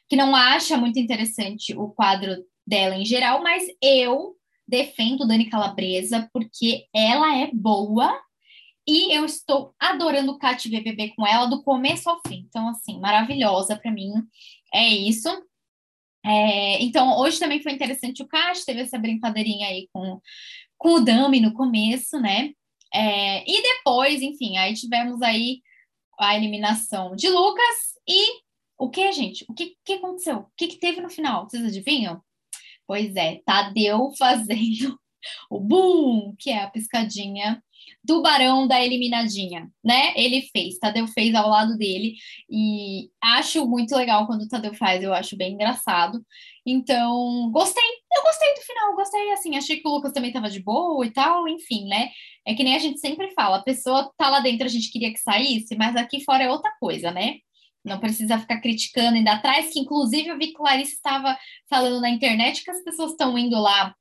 que 0.09 0.17
não 0.17 0.35
acha 0.37 0.77
muito 0.77 0.99
interessante 0.99 1.75
o 1.75 1.89
quadro 1.89 2.37
dela 2.67 2.97
em 2.97 3.05
geral, 3.05 3.43
mas 3.43 3.67
eu 3.83 4.37
defendo 4.67 5.27
Dani 5.27 5.51
Calabresa 5.51 6.29
porque 6.33 6.87
ela 6.95 7.37
é 7.37 7.51
boa 7.53 8.19
e 8.87 9.17
eu 9.17 9.25
estou 9.25 9.75
adorando 9.79 10.33
o 10.33 10.39
Cat 10.39 10.69
BBB 10.69 11.13
com 11.15 11.27
ela 11.27 11.47
do 11.47 11.63
começo 11.63 12.09
ao 12.09 12.21
fim. 12.27 12.45
Então, 12.49 12.69
assim, 12.69 12.99
maravilhosa 12.99 13.77
para 13.77 13.93
mim. 13.93 14.13
É 14.73 14.89
isso. 14.89 15.29
É, 16.25 16.83
então, 16.83 17.19
hoje 17.19 17.39
também 17.39 17.63
foi 17.63 17.73
interessante 17.73 18.23
o 18.23 18.29
Cat, 18.29 18.65
teve 18.65 18.81
essa 18.81 18.99
brincadeirinha 18.99 19.69
aí 19.69 19.89
com, 19.93 20.21
com 20.79 20.95
o 20.95 21.01
Dami 21.01 21.41
no 21.41 21.53
começo, 21.53 22.19
né? 22.21 22.53
É, 22.95 23.43
e 23.51 23.63
depois, 23.63 24.21
enfim, 24.21 24.57
aí 24.57 24.75
tivemos 24.75 25.23
aí 25.23 25.61
a 26.19 26.37
eliminação 26.37 27.17
de 27.17 27.29
Lucas 27.29 27.95
e 28.09 28.43
o 28.79 28.91
que, 28.91 29.11
gente? 29.13 29.45
O 29.49 29.55
que, 29.55 29.77
que 29.85 29.95
aconteceu? 29.95 30.39
O 30.39 30.53
que, 30.57 30.69
que 30.69 30.79
teve 30.79 31.01
no 31.01 31.09
final? 31.09 31.49
Vocês 31.49 31.65
adivinham? 31.65 32.23
Pois 32.87 33.15
é, 33.17 33.41
Tadeu 33.45 34.11
fazendo 34.19 34.99
o 35.51 35.61
boom, 35.61 36.35
que 36.39 36.51
é 36.51 36.63
a 36.63 36.71
piscadinha 36.71 37.63
do 38.05 38.21
Barão 38.23 38.67
da 38.67 38.85
Eliminadinha, 38.85 39.69
né? 39.83 40.13
Ele 40.17 40.43
fez, 40.53 40.79
Tadeu 40.79 41.07
fez 41.07 41.35
ao 41.35 41.49
lado 41.49 41.77
dele 41.77 42.15
e 42.51 43.09
acho 43.21 43.67
muito 43.67 43.95
legal 43.95 44.27
quando 44.27 44.43
o 44.43 44.49
Tadeu 44.49 44.75
faz, 44.75 45.03
eu 45.03 45.13
acho 45.13 45.37
bem 45.37 45.55
engraçado. 45.55 46.21
Então, 46.67 47.51
gostei, 47.53 47.83
eu 48.17 48.23
gostei 48.23 48.55
do 48.55 48.61
final, 48.61 48.95
gostei 48.97 49.33
assim, 49.33 49.57
achei 49.57 49.77
que 49.81 49.89
o 49.89 49.93
Lucas 49.93 50.13
também 50.13 50.33
tava 50.33 50.51
de 50.51 50.61
boa 50.63 51.05
e 51.07 51.11
tal, 51.11 51.47
enfim, 51.49 51.87
né? 51.89 52.11
É 52.47 52.55
que 52.55 52.65
nem 52.65 52.75
a 52.77 52.79
gente 52.79 52.99
sempre 53.01 53.31
fala, 53.35 53.59
a 53.59 53.63
pessoa 53.63 54.13
tá 54.17 54.29
lá 54.31 54.41
dentro, 54.41 54.67
a 54.67 54.71
gente 54.71 54.91
queria 54.91 55.13
que 55.13 55.19
saísse, 55.21 55.77
mas 55.77 55.97
aqui 55.97 56.25
fora 56.25 56.45
é 56.45 56.51
outra 56.51 56.73
coisa, 56.81 57.11
né? 57.11 57.37
Não 57.85 57.99
precisa 57.99 58.39
ficar 58.39 58.61
criticando 58.61 59.17
ainda 59.17 59.33
atrás, 59.33 59.73
que 59.73 59.81
inclusive 59.81 60.29
eu 60.29 60.39
vi 60.39 60.49
que 60.49 60.55
Clarice 60.55 60.95
estava 60.95 61.37
falando 61.69 62.01
na 62.01 62.11
internet 62.11 62.63
que 62.63 62.71
as 62.71 62.83
pessoas 62.85 63.13
estão 63.13 63.37
indo 63.37 63.59
lá 63.59 63.95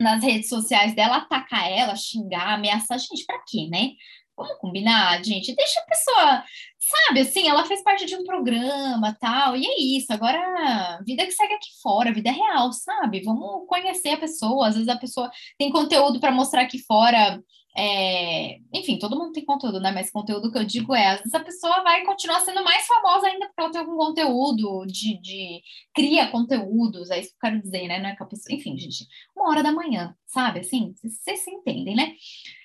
nas 0.00 0.22
redes 0.22 0.48
sociais 0.48 0.94
dela 0.94 1.18
atacar 1.18 1.70
ela, 1.70 1.94
xingar, 1.96 2.54
ameaçar. 2.54 2.98
Gente, 2.98 3.24
para 3.26 3.42
quê, 3.46 3.68
né? 3.70 3.90
Vamos 4.36 4.56
combinar, 4.58 5.22
gente? 5.22 5.54
Deixa 5.54 5.80
a 5.80 5.84
pessoa, 5.84 6.44
sabe, 6.78 7.20
assim, 7.20 7.46
ela 7.46 7.66
fez 7.66 7.82
parte 7.82 8.06
de 8.06 8.16
um 8.16 8.24
programa, 8.24 9.14
tal, 9.20 9.54
e 9.54 9.66
é 9.66 9.78
isso. 9.78 10.10
Agora, 10.10 10.98
vida 11.04 11.26
que 11.26 11.32
segue 11.32 11.52
aqui 11.52 11.68
fora, 11.82 12.14
vida 12.14 12.30
real, 12.30 12.72
sabe? 12.72 13.22
Vamos 13.22 13.66
conhecer 13.68 14.10
a 14.10 14.16
pessoa. 14.16 14.68
Às 14.68 14.74
vezes 14.74 14.88
a 14.88 14.96
pessoa 14.96 15.30
tem 15.58 15.70
conteúdo 15.70 16.18
para 16.20 16.32
mostrar 16.32 16.62
aqui 16.62 16.78
fora 16.78 17.42
é, 17.76 18.58
enfim, 18.72 18.98
todo 18.98 19.16
mundo 19.16 19.32
tem 19.32 19.44
conteúdo, 19.44 19.80
né? 19.80 19.92
Mas 19.92 20.10
conteúdo 20.10 20.50
que 20.50 20.58
eu 20.58 20.64
digo 20.64 20.94
é, 20.94 21.08
às 21.08 21.18
vezes 21.18 21.34
a 21.34 21.40
pessoa 21.40 21.82
vai 21.82 22.04
continuar 22.04 22.40
sendo 22.40 22.62
mais 22.64 22.86
famosa 22.86 23.26
ainda 23.28 23.46
porque 23.46 23.60
ela 23.60 23.70
tem 23.70 23.80
algum 23.80 23.96
conteúdo 23.96 24.86
de, 24.86 25.20
de 25.20 25.62
cria 25.94 26.28
conteúdos, 26.28 27.10
é 27.10 27.20
isso 27.20 27.30
que 27.30 27.36
eu 27.36 27.50
quero 27.50 27.62
dizer, 27.62 27.88
né? 27.88 28.00
Não 28.00 28.10
é 28.10 28.16
que 28.16 28.22
a 28.22 28.26
pessoa, 28.26 28.54
enfim, 28.56 28.76
gente, 28.78 29.06
uma 29.36 29.50
hora 29.50 29.62
da 29.62 29.72
manhã, 29.72 30.14
sabe? 30.26 30.60
Assim, 30.60 30.94
vocês 31.02 31.40
se 31.40 31.50
entendem, 31.50 31.94
né? 31.94 32.14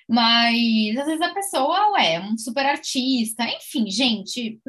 Mas 0.08 0.96
às 0.98 1.06
vezes 1.06 1.20
a 1.22 1.34
pessoa, 1.34 1.92
ué, 1.92 2.14
é 2.14 2.20
um 2.20 2.36
super 2.38 2.66
artista, 2.66 3.44
enfim, 3.44 3.90
gente, 3.90 4.60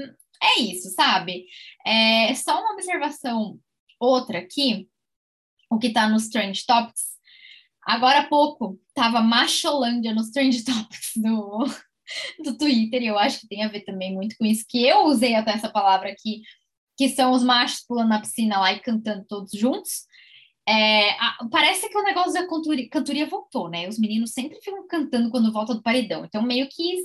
é 0.41 0.61
isso, 0.61 0.89
sabe? 0.91 1.45
É 1.85 2.33
só 2.35 2.59
uma 2.59 2.73
observação 2.73 3.59
outra 3.99 4.39
aqui 4.39 4.87
o 5.69 5.77
que 5.77 5.91
tá 5.91 6.09
nos 6.09 6.29
Trend 6.29 6.65
Topics. 6.65 7.16
Agora 7.87 8.19
há 8.19 8.27
pouco 8.27 8.77
tava 8.93 9.21
Macholândia 9.21 10.13
nos 10.13 10.29
Trend 10.31 10.61
Topics 10.65 11.13
do, 11.15 11.63
do 12.43 12.57
Twitter, 12.57 13.01
e 13.01 13.07
eu 13.07 13.17
acho 13.17 13.39
que 13.39 13.47
tem 13.47 13.63
a 13.63 13.69
ver 13.69 13.85
também 13.85 14.13
muito 14.13 14.35
com 14.37 14.45
isso, 14.45 14.65
que 14.67 14.85
eu 14.85 15.05
usei 15.05 15.35
até 15.35 15.51
essa 15.51 15.69
palavra 15.69 16.09
aqui, 16.09 16.41
que 16.97 17.07
são 17.07 17.31
os 17.31 17.43
machos 17.43 17.85
pulando 17.87 18.09
na 18.09 18.19
piscina 18.19 18.59
lá 18.59 18.73
e 18.73 18.81
cantando 18.81 19.25
todos 19.25 19.51
juntos. 19.53 20.05
É, 20.67 21.11
a, 21.11 21.37
parece 21.49 21.87
que 21.87 21.97
o 21.97 22.03
negócio 22.03 22.33
da 22.33 22.45
cantoria, 22.45 22.89
cantoria, 22.89 23.25
voltou, 23.25 23.69
né? 23.69 23.87
Os 23.87 23.97
meninos 23.97 24.33
sempre 24.33 24.59
ficam 24.59 24.85
cantando 24.85 25.29
quando 25.29 25.53
volta 25.53 25.73
do 25.73 25.81
paredão. 25.81 26.25
Então, 26.25 26.41
meio 26.41 26.67
que 26.67 26.97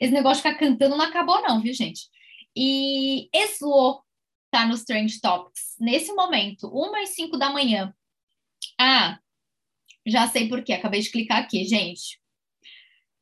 esse 0.00 0.12
negócio 0.14 0.42
de 0.42 0.48
ficar 0.48 0.58
cantando 0.58 0.96
não 0.96 1.04
acabou, 1.04 1.42
não, 1.42 1.60
viu, 1.60 1.74
gente? 1.74 2.08
E 2.56 3.28
Slow 3.34 4.02
tá 4.50 4.66
nos 4.66 4.84
Trend 4.84 5.20
Topics. 5.20 5.76
Nesse 5.78 6.10
momento, 6.14 6.70
1 6.72 6.96
e 6.96 7.06
5 7.06 7.36
da 7.36 7.50
manhã. 7.50 7.94
Ah, 8.80 9.18
já 10.06 10.28
sei 10.28 10.48
por 10.48 10.62
quê. 10.62 10.74
Acabei 10.74 11.00
de 11.00 11.10
clicar 11.10 11.38
aqui, 11.38 11.64
gente. 11.64 12.20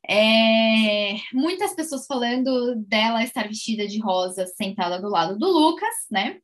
É, 0.09 1.15
muitas 1.33 1.75
pessoas 1.75 2.07
falando 2.07 2.77
dela 2.87 3.23
estar 3.23 3.47
vestida 3.47 3.87
de 3.87 4.01
rosa 4.01 4.47
sentada 4.47 5.01
do 5.01 5.09
lado 5.09 5.39
do 5.39 5.47
Lucas, 5.47 5.95
né? 6.11 6.41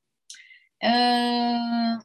Uh, 0.83 1.99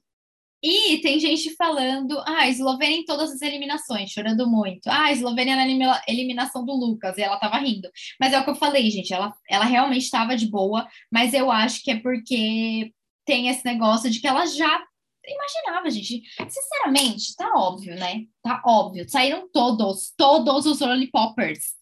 e 0.63 0.99
tem 1.01 1.19
gente 1.19 1.55
falando, 1.55 2.19
ah, 2.25 2.47
Eslovênia 2.47 2.97
em 2.97 3.05
todas 3.05 3.31
as 3.31 3.41
eliminações, 3.41 4.11
chorando 4.11 4.47
muito. 4.47 4.87
Ah, 4.87 5.11
Eslovênia 5.11 5.55
na 5.55 6.01
eliminação 6.07 6.63
do 6.63 6.73
Lucas, 6.73 7.17
e 7.17 7.21
ela 7.21 7.37
tava 7.37 7.57
rindo. 7.57 7.89
Mas 8.19 8.31
é 8.31 8.39
o 8.39 8.43
que 8.43 8.51
eu 8.51 8.55
falei, 8.55 8.89
gente, 8.91 9.11
ela, 9.11 9.33
ela 9.49 9.65
realmente 9.65 10.03
estava 10.03 10.37
de 10.37 10.47
boa, 10.47 10.87
mas 11.11 11.33
eu 11.33 11.51
acho 11.51 11.83
que 11.83 11.91
é 11.91 11.99
porque 11.99 12.93
tem 13.25 13.47
esse 13.47 13.65
negócio 13.65 14.09
de 14.09 14.19
que 14.19 14.27
ela 14.27 14.45
já 14.45 14.83
imaginava, 15.25 15.89
gente. 15.89 16.21
Sinceramente, 16.49 17.35
tá 17.35 17.51
óbvio, 17.55 17.95
né? 17.95 18.25
Tá 18.41 18.61
óbvio. 18.65 19.07
Saíram 19.09 19.49
todos, 19.51 20.13
todos 20.17 20.65
os 20.65 20.79
lollipoppers 20.79 21.81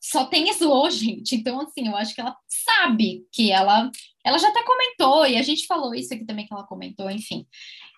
só 0.00 0.24
tem 0.26 0.48
slow, 0.50 0.90
gente. 0.90 1.34
Então, 1.34 1.60
assim, 1.60 1.88
eu 1.88 1.96
acho 1.96 2.14
que 2.14 2.20
ela 2.20 2.36
sabe 2.46 3.26
que 3.32 3.50
ela. 3.50 3.90
Ela 4.24 4.38
já 4.38 4.48
até 4.48 4.62
comentou, 4.62 5.26
e 5.26 5.36
a 5.36 5.42
gente 5.42 5.66
falou 5.66 5.94
isso 5.94 6.12
aqui 6.12 6.24
também 6.24 6.46
que 6.46 6.52
ela 6.52 6.66
comentou, 6.66 7.10
enfim. 7.10 7.46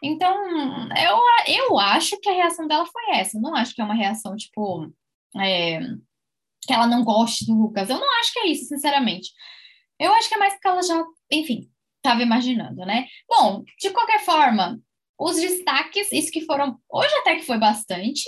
Então, 0.03 0.35
eu, 0.97 1.19
eu 1.47 1.79
acho 1.79 2.19
que 2.21 2.29
a 2.29 2.35
reação 2.35 2.67
dela 2.67 2.87
foi 2.87 3.17
essa. 3.17 3.37
Eu 3.37 3.41
não 3.41 3.55
acho 3.55 3.75
que 3.75 3.81
é 3.81 3.85
uma 3.85 3.95
reação, 3.95 4.37
tipo, 4.37 4.91
é, 5.37 5.81
que 6.63 6.73
ela 6.73 6.87
não 6.87 7.05
goste 7.05 7.47
do 7.47 7.55
Lucas. 7.55 7.91
Eu 7.91 7.99
não 7.99 8.21
acho 8.21 8.33
que 8.33 8.39
é 8.41 8.47
isso, 8.49 8.67
sinceramente. 8.67 9.31
Eu 9.99 10.13
acho 10.15 10.29
que 10.29 10.35
é 10.35 10.39
mais 10.39 10.55
porque 10.55 10.69
ela 10.69 10.83
já, 10.83 11.05
enfim, 11.31 11.70
estava 12.01 12.23
imaginando, 12.23 12.85
né? 12.85 13.07
Bom, 13.29 13.63
de 13.79 13.91
qualquer 13.91 14.21
forma, 14.25 14.81
os 15.19 15.37
destaques, 15.37 16.11
isso 16.11 16.33
que 16.33 16.47
foram, 16.47 16.79
hoje 16.91 17.15
até 17.17 17.37
que 17.37 17.45
foi 17.45 17.59
bastante, 17.59 18.25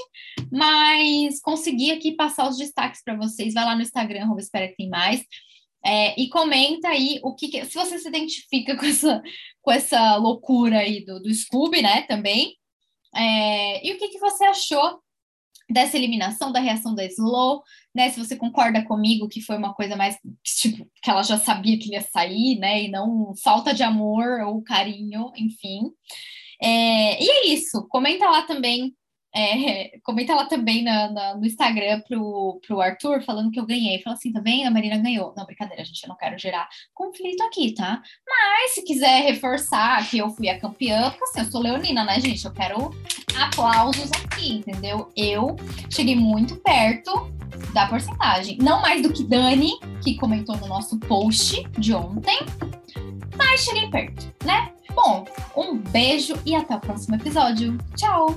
mas 0.50 1.40
consegui 1.40 1.90
aqui 1.90 2.12
passar 2.12 2.48
os 2.48 2.58
destaques 2.58 3.02
para 3.02 3.16
vocês. 3.16 3.54
Vai 3.54 3.64
lá 3.64 3.74
no 3.74 3.82
Instagram, 3.82 4.26
Roma 4.26 4.40
Espera 4.40 4.68
que 4.68 4.76
tem 4.76 4.90
mais. 4.90 5.24
É, 5.84 6.20
e 6.20 6.28
comenta 6.28 6.88
aí 6.88 7.18
o 7.24 7.34
que, 7.34 7.48
que, 7.48 7.64
se 7.64 7.74
você 7.74 7.98
se 7.98 8.08
identifica 8.08 8.76
com 8.78 8.84
essa, 8.84 9.22
com 9.62 9.72
essa 9.72 10.16
loucura 10.16 10.78
aí 10.78 11.04
do, 11.04 11.20
do 11.20 11.32
Scooby, 11.32 11.82
né, 11.82 12.02
também. 12.02 12.56
É, 13.14 13.86
e 13.86 13.92
o 13.94 13.98
que, 13.98 14.08
que 14.08 14.18
você 14.18 14.44
achou 14.44 15.01
dessa 15.72 15.96
eliminação, 15.96 16.52
da 16.52 16.60
reação 16.60 16.94
da 16.94 17.04
Slow, 17.04 17.62
né? 17.94 18.10
Se 18.10 18.18
você 18.18 18.36
concorda 18.36 18.84
comigo 18.84 19.28
que 19.28 19.40
foi 19.40 19.56
uma 19.56 19.74
coisa 19.74 19.96
mais, 19.96 20.16
tipo, 20.44 20.86
que 21.02 21.10
ela 21.10 21.22
já 21.22 21.38
sabia 21.38 21.78
que 21.78 21.92
ia 21.92 22.02
sair, 22.02 22.58
né? 22.58 22.84
E 22.84 22.88
não 22.88 23.32
falta 23.42 23.72
de 23.74 23.82
amor 23.82 24.40
ou 24.46 24.62
carinho, 24.62 25.32
enfim. 25.36 25.90
É, 26.62 27.22
e 27.22 27.28
é 27.28 27.46
isso. 27.48 27.86
Comenta 27.88 28.28
lá 28.28 28.42
também. 28.42 28.94
É, 29.34 29.98
comenta 30.02 30.34
lá 30.34 30.44
também 30.44 30.82
na, 30.82 31.10
na, 31.10 31.34
no 31.34 31.46
Instagram 31.46 32.00
pro, 32.06 32.60
pro 32.66 32.80
Arthur 32.80 33.22
falando 33.22 33.50
que 33.50 33.58
eu 33.58 33.66
ganhei. 33.66 34.00
Fala 34.02 34.16
assim, 34.16 34.32
tá 34.32 34.40
vendo? 34.40 34.66
A 34.66 34.70
Marina 34.70 34.98
ganhou. 34.98 35.32
Não, 35.36 35.46
brincadeira, 35.46 35.84
gente, 35.84 36.02
eu 36.02 36.08
não 36.08 36.16
quero 36.16 36.38
gerar 36.38 36.68
conflito 36.94 37.42
aqui, 37.42 37.72
tá? 37.72 38.02
Mas 38.26 38.72
se 38.72 38.84
quiser 38.84 39.22
reforçar 39.22 40.08
que 40.08 40.18
eu 40.18 40.28
fui 40.30 40.48
a 40.48 40.58
campeã, 40.58 41.10
porque 41.10 41.24
assim, 41.24 41.40
eu 41.40 41.50
sou 41.50 41.62
leonina, 41.62 42.04
né, 42.04 42.20
gente? 42.20 42.44
Eu 42.44 42.52
quero 42.52 42.90
aplausos 43.38 44.10
aqui, 44.12 44.56
entendeu? 44.56 45.10
Eu 45.16 45.56
cheguei 45.90 46.14
muito 46.14 46.56
perto 46.56 47.32
da 47.72 47.86
porcentagem. 47.86 48.58
Não 48.58 48.80
mais 48.82 49.02
do 49.02 49.12
que 49.12 49.24
Dani, 49.24 49.78
que 50.02 50.16
comentou 50.16 50.56
no 50.58 50.66
nosso 50.66 50.98
post 51.00 51.62
de 51.78 51.94
ontem, 51.94 52.38
mas 53.36 53.60
cheguei 53.60 53.88
perto, 53.88 54.32
né? 54.44 54.72
Bom, 54.94 55.24
um 55.56 55.78
beijo 55.78 56.34
e 56.44 56.54
até 56.54 56.76
o 56.76 56.80
próximo 56.80 57.14
episódio. 57.14 57.78
Tchau! 57.96 58.36